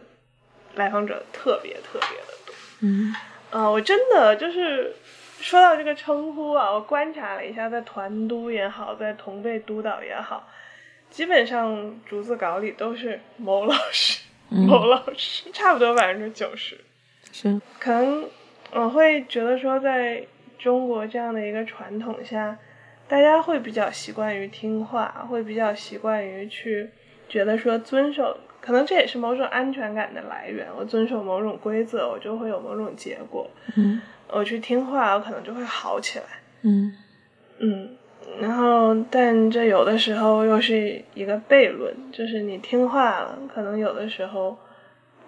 [0.76, 3.14] 来访者特别特别的多，嗯，
[3.50, 4.96] 啊，我真的就是
[5.42, 10.48] 说到这个称呼啊，我观察了一下，在团督也好，在同辈督导也好。
[11.10, 16.80] 基本上逐字稿里都是某老师，某老师，差不多百分之九十。
[17.34, 18.26] 是，可能
[18.72, 20.26] 我会觉得说，在
[20.58, 22.58] 中国这样的一个传统下，
[23.12, 26.90] 大家会比较习惯于听话，会比较习惯于去
[27.28, 30.66] 觉得说遵守，可能这也是某种安全感的来源。
[30.78, 33.46] 我遵守某种规则，我就会有某种结果。
[33.76, 36.26] 嗯，我去听话，我可能就会好起来。
[36.62, 36.96] 嗯，
[37.60, 37.90] 嗯。
[38.40, 44.58] 然后，但这有的时候又是一个悖论，就是你听话了，可能有的时候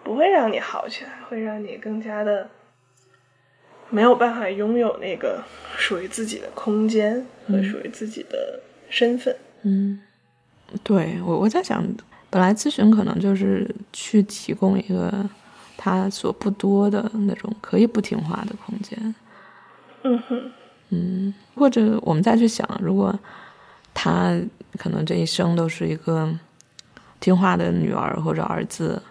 [0.05, 2.47] 不会让你好起来，会让你更加的
[3.93, 5.43] 没有办法拥有那个
[5.77, 9.35] 属于自己的空间和属于自己的身份。
[9.61, 10.01] 嗯，
[10.83, 11.85] 对我我在想，
[12.31, 15.13] 本来咨询可能就是去提供一个
[15.77, 19.15] 他所不多的那种可以不听话的空间。
[20.01, 20.51] 嗯哼。
[20.89, 23.17] 嗯，或者我们再去想，如果
[23.93, 24.35] 他
[24.77, 26.27] 可能这一生都是一个
[27.19, 29.01] 听话的女儿或者儿子，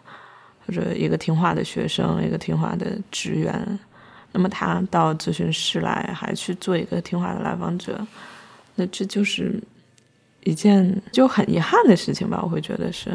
[0.67, 3.79] 或者一个听话的学生，一个听话的职员，
[4.33, 8.05] 那么他到咨询室来，还去做一个听话的来访者，
[8.75, 9.63] 那这就是
[10.45, 12.41] 一件就很遗憾的事情吧？
[12.43, 13.11] 我会觉得是，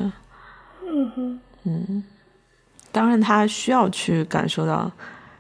[0.86, 2.04] 嗯哼，嗯，
[2.92, 4.92] 当然他需要去感受到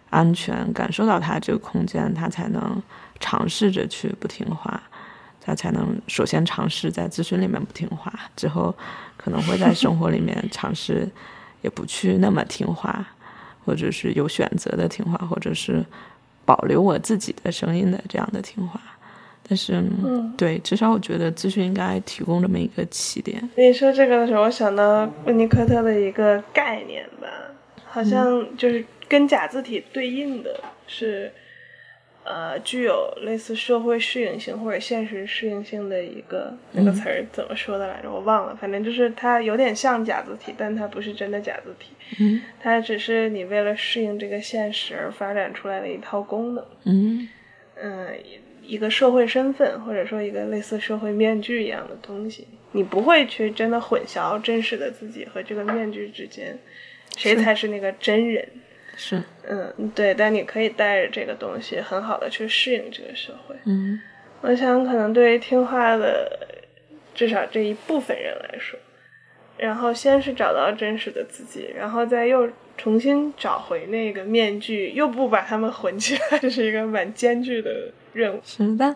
[0.09, 2.81] 安全，感受到他这个空间，他才能
[3.19, 4.81] 尝试着去不听话。
[5.39, 8.75] 他才能首先尝试在咨询里面不听话，之后
[9.15, 11.09] 可能会在生活里面 尝试，
[11.61, 13.07] 也不去那么听话，
[13.67, 15.85] 或者是有选择的听话，或者是
[16.45, 18.81] 保留我自己的声音的这样的听话。
[19.47, 19.83] 但是，
[20.37, 23.37] 对，至少我觉得咨询应该提供这么一个起点。
[23.57, 27.27] 你说这个的时候，我想到温尼科特的一个概念吧，
[27.85, 31.31] 好像就是跟假字体对应的是。
[32.29, 38.11] 呃，具有类似社会适应性或者现实适应性的一个那个词儿怎么说的来着？
[38.11, 38.53] 我忘了。
[38.59, 41.93] 反正就是它有点像假字体，但它不是真的假字体。
[42.19, 46.65] 嗯，它只是你为了适应这个现实而发展出来的一套功能。
[46.83, 47.29] 嗯，
[47.75, 48.07] 嗯，
[48.61, 56.59] 一个社会身份或者说一个类似社会面具一样的东西，你不会去真的混淆真实的自己和这个面具之间，
[57.15, 58.45] 谁才是那个真人？
[58.99, 63.55] 是，嗯，对，但你可以带着这个东西，很好的去适应这个社会。
[63.65, 64.01] 嗯，
[64.41, 66.27] 我想可能对于听话的
[67.13, 68.77] 至少这一部分人来说，
[69.55, 77.69] 然后先是找到真实的自己，然后再又重新找回那个面具，又不把他们混起来， 这是一个蛮艰巨的
[78.13, 78.41] 任务。
[78.43, 78.93] 是，但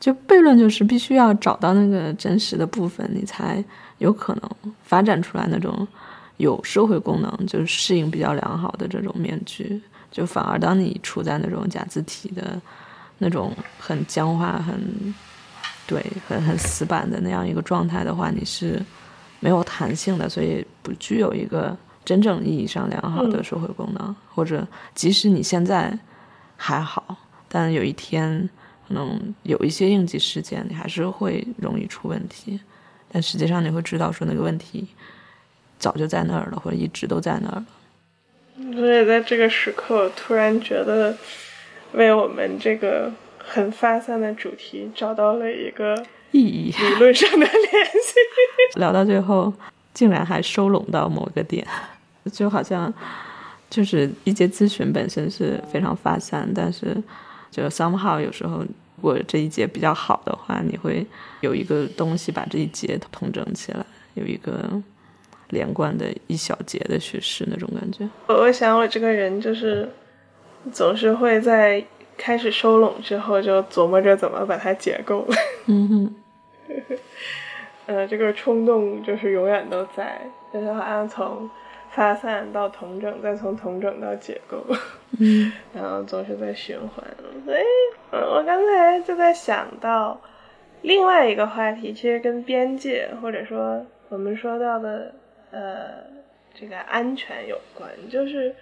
[0.00, 3.64] 就悖论就是必须要找到那个真实的部分，你才
[3.98, 5.86] 有可能发展出来那种。
[6.38, 9.80] 有社会功能，就是适应比较良好的这种面具，
[10.10, 12.60] 就反而当你处在那种假字体的
[13.18, 15.14] 那种很僵化、很
[15.86, 18.84] 对、很很死板的那样一个状态的话，你是
[19.40, 24.14] 没有弹性的，所以不具有一个真正意义上良好的社会功能。
[24.34, 25.98] 或者，即使你现在
[26.56, 27.16] 还好，
[27.48, 28.48] 但有一天
[28.86, 32.60] 可能有一些应急事件，你还是会容易出问题。
[33.10, 34.88] 但实际上，你会知道说那个问题。
[35.78, 37.66] 早就在那儿了，或者一直都在那儿了。
[38.74, 41.14] 所以在这个时刻，我突然觉得，
[41.92, 45.94] 为我们这个很发散的主题找到了一个
[46.30, 48.14] 意义、理论上的联系。
[48.80, 49.52] 聊到最后，
[49.92, 51.66] 竟然还收拢到某个点，
[52.32, 52.92] 就好像
[53.68, 56.96] 就是一节咨询本身是非常发散，但是
[57.50, 61.06] 就 somehow 有时候，如果这一节比较好的话，你会
[61.42, 64.82] 有一个东西把这一节统整起来，有一个。
[65.50, 68.08] 连贯的一小节的叙事那种感觉。
[68.26, 69.88] 我想我这个人就是
[70.72, 71.84] 总是会在
[72.16, 75.26] 开始收拢之后就琢磨着怎么把它解构。
[75.66, 76.14] 嗯哼，
[77.86, 80.20] 呃，这个冲动就是永远都在，
[80.52, 81.48] 就是好像从
[81.90, 84.64] 发散到同整，再从同整到解构，
[85.20, 87.04] 嗯， 然后总是在循环。
[87.44, 87.62] 所以，
[88.12, 90.20] 我刚才就在想到
[90.82, 95.14] 另外一个话题，其实跟边界或者说我们说到的。
[95.50, 96.04] 呃，
[96.54, 98.54] 这个安全有关，就是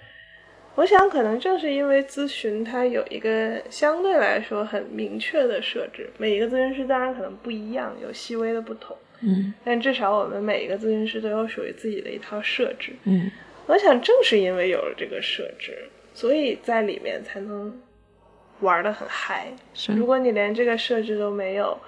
[0.74, 13.30] 我想，可能正是因为咨询它有一个相对来说很明确的设置，每一个咨询师当然可能不一样，有细微的不同，嗯，但至少我们每一个咨询师都有属于自己的一套设置，嗯，
[13.66, 17.80] 我想正是因为有了这个设置，所以在里面才能
[18.60, 19.52] 玩的很嗨。
[19.72, 21.78] 是，如果你连这个设置都没有。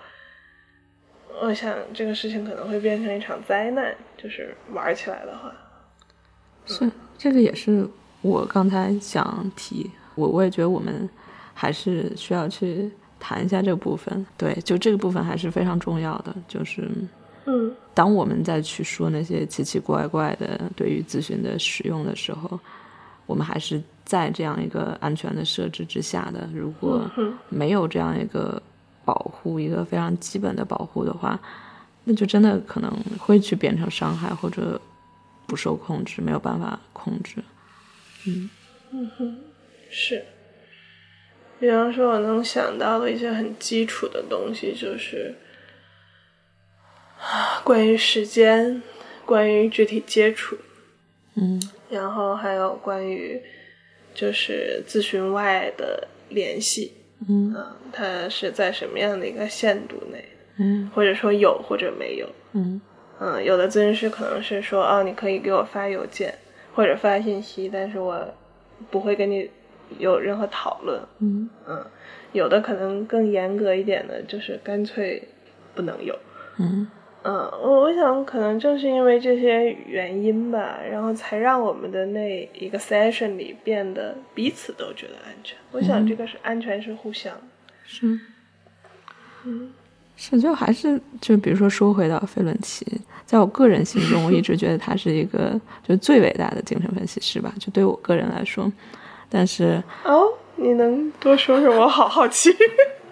[1.42, 5.52] 我想这个事情可能会变成一场灾难，就是玩起来的话。
[6.64, 7.86] 是，这个也是
[8.22, 11.08] 我刚才想提，我我也觉得我们
[11.52, 14.26] 还是需要去谈一下这个部分。
[14.36, 16.34] 对，就这个部分还是非常重要的。
[16.48, 16.90] 就是，
[17.44, 22.58] 嗯，当我们再去说那些奇奇怪怪的对于咨询的使用的时候，
[23.26, 26.48] 我们还是在这样一个安全的设置之下的。
[26.54, 27.08] 如果
[27.50, 28.60] 没有这样一个。
[29.06, 31.40] 保护一个非常基本的保护的话，
[32.04, 34.78] 那就真的可能会去变成伤害或者
[35.46, 37.36] 不受控制，没有办法控制。
[38.26, 38.50] 嗯
[38.90, 39.38] 嗯哼，
[39.88, 40.24] 是。
[41.58, 45.34] 比方说，我能想到的一些很基础的东西，就是
[47.18, 48.82] 啊，关于时间，
[49.24, 50.58] 关于肢体接触，
[51.34, 53.40] 嗯，然后还有关于
[54.14, 56.92] 就是咨询外的联系。
[57.28, 57.54] 嗯，
[57.92, 60.24] 它是在什么样的一个限度内？
[60.58, 62.28] 嗯，或者说有或者没有？
[62.52, 62.80] 嗯
[63.18, 66.34] 嗯，有的咨询师可能是说，哦，你可以给我发邮件
[66.74, 68.26] 或者发信息，但是我
[68.90, 69.50] 不会跟你
[69.98, 71.00] 有任何讨论。
[71.20, 71.84] 嗯嗯，
[72.32, 75.22] 有的可能更严格一点的，就是干脆
[75.74, 76.18] 不能有。
[76.58, 76.86] 嗯
[77.28, 85.58] 嗯，我我想可能正是因为这些原因吧，然后才让我们的那一个 session 里变得彼此都觉得安全。
[85.72, 87.40] 我想这个是安全是互相的。
[87.84, 88.20] 是，
[89.44, 89.72] 嗯，
[90.16, 92.86] 是，就还是就比如说说回到费伦奇，
[93.24, 98.72] 在我个人心中，我一直觉得他是一个就最伟大的精神分析师吧，就对我个人来说。
[99.28, 101.74] 但是哦，你能多说说？
[101.76, 102.52] 我好好奇，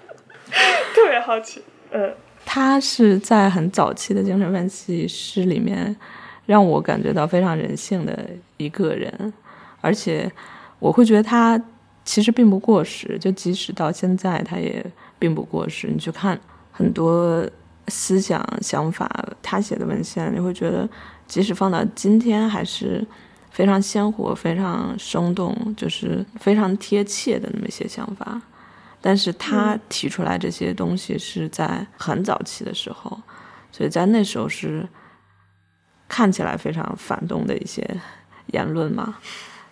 [0.94, 1.60] 特别好奇。
[1.90, 2.14] 嗯。
[2.44, 5.94] 他是在很早期的精神分析师里面，
[6.46, 9.32] 让我感觉到非常人性的一个人，
[9.80, 10.30] 而且
[10.78, 11.60] 我会觉得他
[12.04, 14.84] 其实并不过时，就即使到现在，他也
[15.18, 15.88] 并不过时。
[15.88, 16.38] 你去看
[16.70, 17.44] 很多
[17.88, 19.10] 思想想法，
[19.42, 20.88] 他写的文献，你会觉得
[21.26, 23.04] 即使放到今天，还是
[23.50, 28.40] 非常鲜活、非常生动，就是非常贴切的那么一些想法。
[29.06, 33.20] 但是他提出来这些东西是在很早期的时候，
[33.70, 34.88] 所以在那时候是
[36.08, 37.86] 看起来非常反动的一些
[38.46, 39.14] 言论嘛，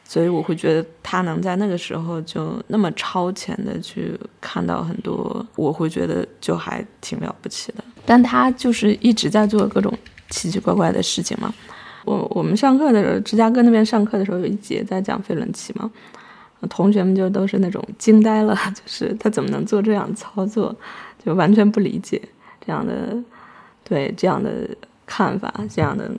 [0.05, 7.83] 所以我会觉得他能在那个时候就那么超前的去看到很多，我会觉得就还挺了不起的。
[8.05, 11.51] 但他就是一直在做各种奇奇怪怪的事情嘛。
[12.05, 15.91] 我我们上课的时候，芝加哥那边上课的时候有一节在讲费伦奇嘛。
[16.68, 20.74] 同学们就都是那种惊呆了， 就是他怎么能做这样操作，
[21.24, 22.20] 就完全不理解
[22.64, 23.16] 这样的，
[23.82, 24.68] 对这样的
[25.04, 26.10] 看法，这样的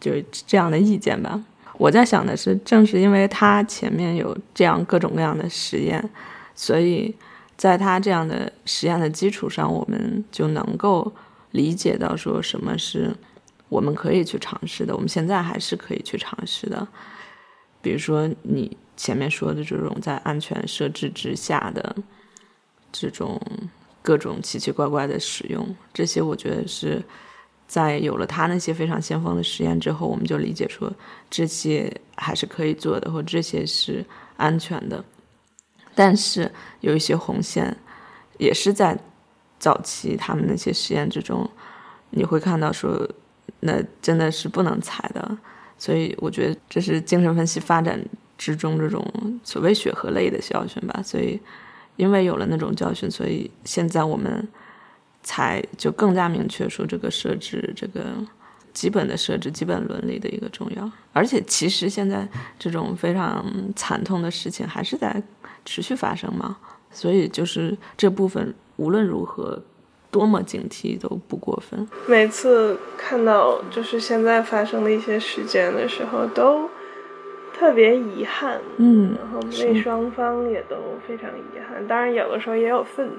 [0.00, 1.40] 就是这样的意见吧。
[1.78, 6.10] 我在想的是，正是因为他前面有这样各种各样的实验，
[6.54, 7.14] 所以
[7.56, 11.12] 在他这样的实验的基础上，我们就能够
[11.52, 13.14] 理解到说什么是
[13.68, 16.88] 我们可以去尝试的，我们现在还是可以去尝试的，
[17.80, 18.76] 比如说你。
[19.00, 21.96] 前面说的这种在安全设置之下的
[22.92, 23.40] 这种
[24.02, 27.02] 各种奇奇怪怪的使用，这些我觉得是
[27.66, 30.92] 在有了他那些非常先锋的实验之后，我们就理解说
[31.30, 34.04] 这些还是可以做的，或这些是
[34.36, 35.02] 安全的。
[35.94, 37.74] 但是有一些红线
[38.36, 38.94] 也是在
[39.58, 41.48] 早期他们那些实验之中，
[42.10, 43.08] 你会看到说
[43.60, 45.38] 那真的是不能踩的。
[45.78, 47.98] 所以我觉得这是精神分析发展。
[48.40, 49.04] 之中这种
[49.44, 51.38] 所谓血和泪的教训吧，所以
[51.96, 54.48] 因为有了那种教训，所以现在我们
[55.22, 58.00] 才就更加明确说这个设置这个
[58.72, 60.90] 基本的设置、基本伦理的一个重要。
[61.12, 62.26] 而且其实现在
[62.58, 63.44] 这种非常
[63.76, 65.22] 惨痛的事情还是在
[65.66, 66.56] 持续发生嘛，
[66.90, 69.62] 所以就是这部分无论如何
[70.10, 71.86] 多么警惕都不过分。
[72.06, 76.70] 每次看到就是现在发生的一些事件的时候都。
[77.60, 81.86] 特别遗憾，嗯，然后为双方也都非常遗憾。
[81.86, 83.12] 当然，有的时候也有愤怒，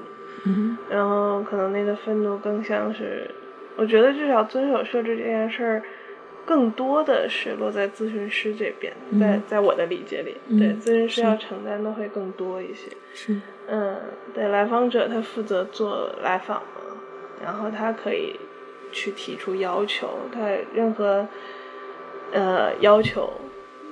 [0.45, 3.29] 嗯，然后可能那个愤怒更像是，
[3.75, 5.83] 我觉得至少遵守设置这件事儿，
[6.43, 12.89] 更多的是落在咨询师这边，在在我的理解里，对咨询师要承担的会更多一些。
[13.13, 13.95] 是，嗯，
[14.33, 16.97] 对来访者他负责做来访嘛，
[17.43, 18.39] 然后他可以
[18.91, 20.39] 去提出要求，他
[20.73, 21.27] 任何
[22.31, 23.31] 呃要求。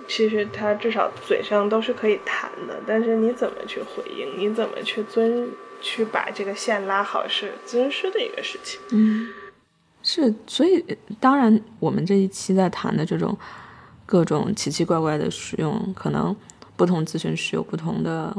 [0.09, 5.47] 其实他至少嘴上都是可以谈的，但是你怎么去回应，你怎么去遵
[5.81, 8.81] 去把这个线拉好，是咨询师的一个事情。
[8.91, 9.29] 嗯，
[10.01, 10.83] 是，所以
[11.19, 13.37] 当然我们这一期在谈的这种
[14.07, 16.35] 各种奇奇怪怪的使用，可能
[16.75, 18.35] 不同咨询师有不同的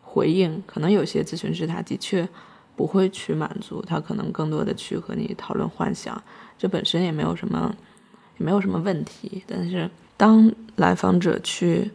[0.00, 2.26] 回应，可能有些咨询师他的确
[2.76, 6.22] 不会去满足，他可能更多的去和你讨论幻想，
[6.56, 7.74] 这本身也没有什么
[8.38, 9.90] 也没有什么问题，但是。
[10.16, 11.90] 当来访者去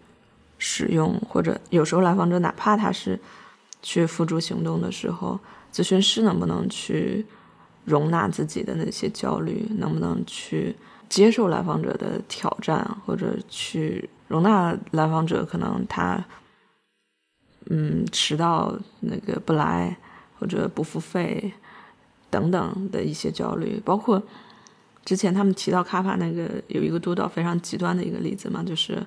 [0.58, 3.20] 使用，或者有时候来访者哪怕他是
[3.82, 5.40] 去付诸行动的时候，
[5.72, 7.26] 咨询师能不能去
[7.86, 10.76] 容纳自己的那些焦虑，能不能去
[11.08, 16.24] 接受来访者的挑战，或者去容纳来访者可能他
[17.70, 19.96] 嗯迟到那个不来
[20.38, 21.54] 或者不付费
[22.30, 24.22] 等等的一些焦虑，包括。
[25.08, 29.02] 之前他们提到卡帕那个有一个督导非常极端的一个例子嘛，就是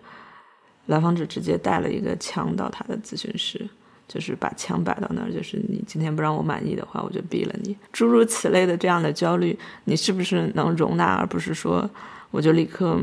[0.86, 3.68] 来访者直接带了一个枪到他的咨询室，
[4.08, 7.76] 就是把枪摆到那儿，就是你今天不让我满意的话，我就毙了你。
[7.92, 11.88] 诸如此类的这样的焦虑，你是不是能容纳，而不是说
[12.30, 12.98] 我就立刻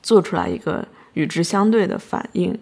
[0.00, 2.56] 做出来一个与之相对的反应？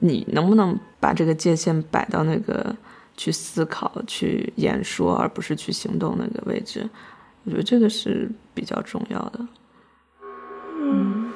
[0.00, 2.74] 你能不能把这个界限摆到那个
[3.16, 6.90] 去思考、去演说，而不是去行动那个位置？
[7.48, 9.40] 我觉得这个是比较重要的。
[10.80, 11.32] 嗯，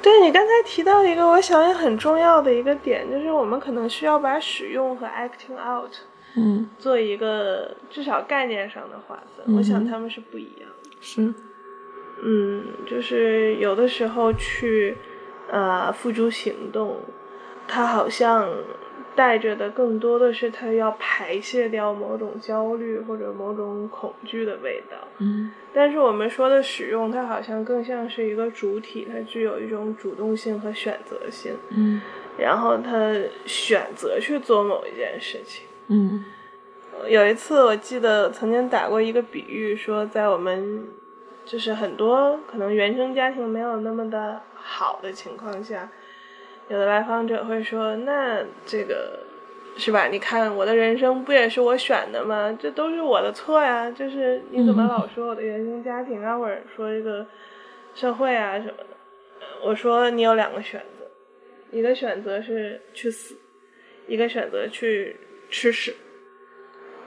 [0.00, 5.90] 对你刚才提到一个，我想也很重要的一个点，就是我们可能需要把使用和 acting out，
[6.36, 9.56] 嗯，做一个至少概念上的划分。
[9.56, 10.90] 我想他们是不一样的。
[11.00, 11.34] 是，
[12.22, 14.96] 嗯，就是有的时候去
[15.50, 17.00] 呃付诸行动，
[17.66, 18.48] 它好像
[19.16, 24.96] 带着的更多的是他要排泄掉某种焦虑或者某种恐惧的味道。
[25.18, 32.00] 嗯但是我们说的使用，它好像更像是一个主体，它具有一种主动性和选择性，嗯
[32.38, 33.14] 然后他
[33.46, 35.66] 选择去做某一件事情。
[35.88, 36.24] 嗯
[37.08, 40.88] 有一次，我记得曾经打过一个比喻，说在我们
[41.44, 45.88] 就是很多可能原生家庭没有那么的好的情况下，
[46.70, 49.18] 有的来访者会说：“那这个
[49.76, 50.06] 是吧？
[50.06, 52.56] 你看我的人生不也是我选的吗？
[52.60, 53.90] 这都是我的错呀！
[53.90, 57.26] 就是你怎么老说我的原生家庭啊，或者说这个
[57.94, 58.86] 社会啊什么的？”
[59.62, 63.36] 我说：“你有两个选择，一个选择是去死，
[64.06, 65.16] 一个选择去
[65.50, 65.94] 吃屎。”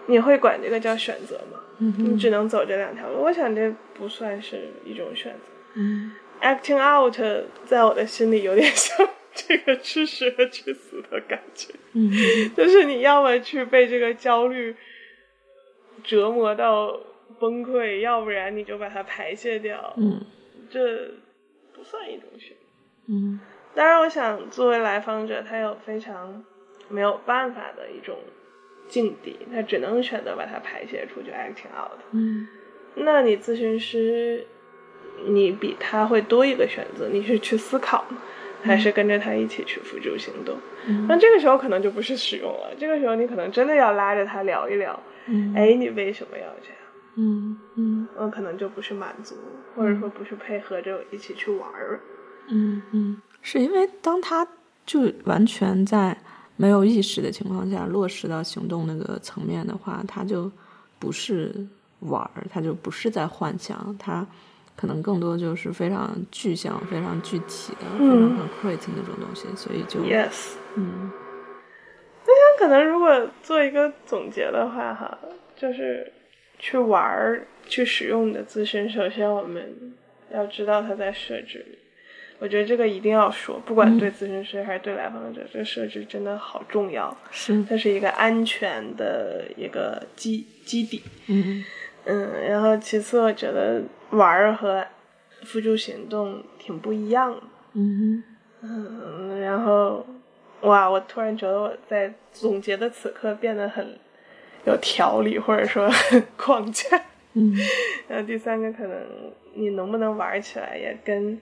[0.06, 1.60] 你会管这个叫选择吗？
[1.80, 3.24] 嗯你只能走这两条路。
[3.24, 5.40] 我想这不算是一种选择。
[5.76, 6.12] 嗯
[6.42, 7.18] Acting out
[7.66, 9.08] 在我的心里有点像
[9.48, 12.10] 这个吃屎和去死的感觉，嗯
[12.56, 14.76] 就是你要么去被这个焦虑
[16.04, 17.00] 折磨到
[17.40, 19.94] 崩溃，要不然你就把它排泄掉。
[19.98, 20.24] 嗯
[20.70, 21.12] 这
[21.74, 23.14] 不算一种选择。
[23.14, 23.40] 嗯
[23.76, 26.44] 当然，我想作为来访者，他有非常
[26.90, 28.20] 没有办法的一种
[28.88, 32.00] 境地，他只能选择把它排泄出去，acting out。
[32.12, 32.48] 嗯
[32.96, 34.46] 那你咨询师，
[35.26, 38.18] 你比他会多一个选择，你是去思考呢，
[38.64, 40.56] 还是跟着他一起去付诸行动？
[40.88, 46.78] 嗯那这个时候可能就不是使用了，这个时候你可能真的要拉着他聊一聊，嗯哎，你为什么要这样？
[47.16, 49.36] 嗯嗯我可能就不是满足，
[49.76, 52.00] 或者说不是配合着一起去玩儿。
[52.50, 54.48] 嗯嗯，是因为当他
[54.86, 56.18] 就完全在
[56.56, 60.52] 没有意识的情况下落实到行动那个层面的话，他就
[61.00, 61.54] 不是
[62.00, 64.26] 玩儿，他就不是在幻想，他
[64.76, 71.12] 可能更多就是非常具象、非常具体的、非常嗯 concrete 那种东西，所以就 Yes，嗯
[72.26, 75.18] 那可能如果做一个总结的话，哈，
[75.56, 76.12] 就是
[76.58, 79.94] 去玩儿、去使用你的自身，首先我们
[80.34, 81.78] 要知道它在设置里。
[82.40, 87.16] 我觉得这个一定要说，不管对咨询师还是对来访者，这个设置真的好重要。
[87.32, 91.02] 是它是一个安全的一个基基底。
[91.28, 91.64] 嗯
[92.06, 93.82] 嗯，然后其次，我觉得
[94.12, 94.86] 玩儿和
[95.44, 97.42] 付诸行动挺不一样的。
[97.74, 98.24] 嗯
[98.62, 100.06] 嗯，然后，
[100.62, 103.98] 哇，我突然觉得我在总结的此刻变得很
[104.66, 107.02] 有条理，或者说很框架。
[107.36, 107.52] 嗯
[108.08, 108.96] 然后第三个，可能
[109.56, 111.40] 你能不能玩起来，也跟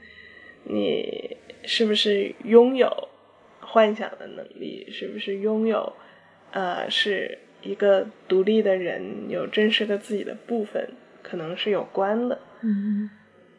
[0.64, 3.10] 你是不是拥有
[3.60, 5.92] 幻想的能力，是不是拥有
[6.52, 10.90] 呃是一个独立的人，有真实的自己的部分，
[11.22, 12.38] 可能是有关的。
[12.62, 13.10] 嗯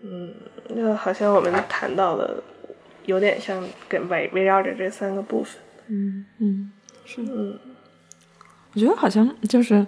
[0.03, 0.35] 嗯，
[0.71, 2.43] 那好像我们谈到的
[3.07, 5.61] 有点像跟围围绕着这三个部分。
[5.89, 6.73] 嗯嗯，
[7.05, 7.23] 是。
[7.23, 7.59] 嗯
[8.75, 9.87] 我觉得好像就是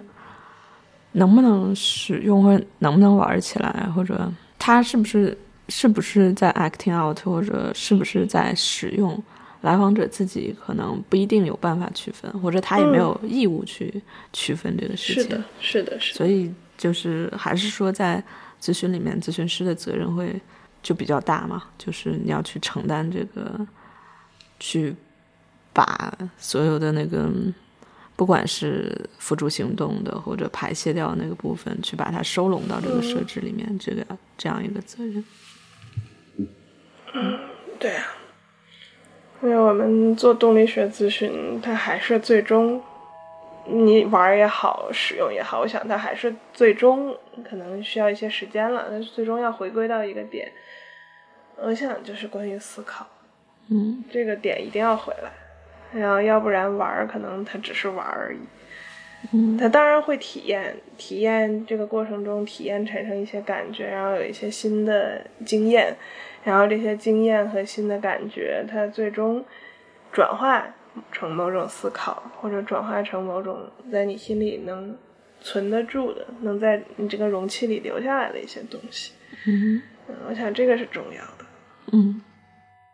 [1.13, 5.35] 能不能使用，或者能不能玩起来，或者他是不是
[5.69, 9.23] 是不是在 acting out，或者是不是在使用，
[9.65, 13.99] 来访者自己可能不一定有办法区分，或者他也没有义务去
[14.31, 15.23] 区分这个事情。
[15.23, 16.17] 是的，是的，是的。
[16.17, 18.23] 所以就是还是说，在
[18.61, 20.39] 咨询里面，咨询师的责任会
[20.83, 23.65] 就比较大嘛，就是你要去承担这个，
[24.59, 24.95] 去
[25.73, 27.27] 把所有的那个，
[28.15, 34.05] 不管是付诸行动的或者排泄掉那个部分，去把它收拢到这个设置里面，这个
[34.37, 35.25] 这样一个责任。
[37.15, 37.39] 嗯
[37.79, 38.05] 对啊，
[39.41, 42.81] 因为我们做动力学咨询，它还是最终，
[43.65, 47.15] 你玩也好，使用也好，我想它还是最终
[47.47, 50.51] 可能需要一些时间了，但是最终要回归到一个点，
[51.57, 53.05] 我想就是关于思考，
[53.69, 55.31] 嗯这个点一定要回来，
[55.99, 58.39] 然后要不然玩可能它只是玩而已。
[59.33, 65.95] 嗯它当然会体验，体验这个过程中体验产生一些感觉，然后有一些新的经验，
[66.45, 69.43] 然后这些经验和新的感觉，它最终
[70.13, 70.65] 转化
[71.11, 74.95] 成某种思考，或者转化成某种在你心里能
[75.41, 79.11] 存得住的，能在你这个容器里留下来的一些东西。
[79.47, 81.45] 嗯嗯，我想这个是重要的。
[81.91, 82.21] 嗯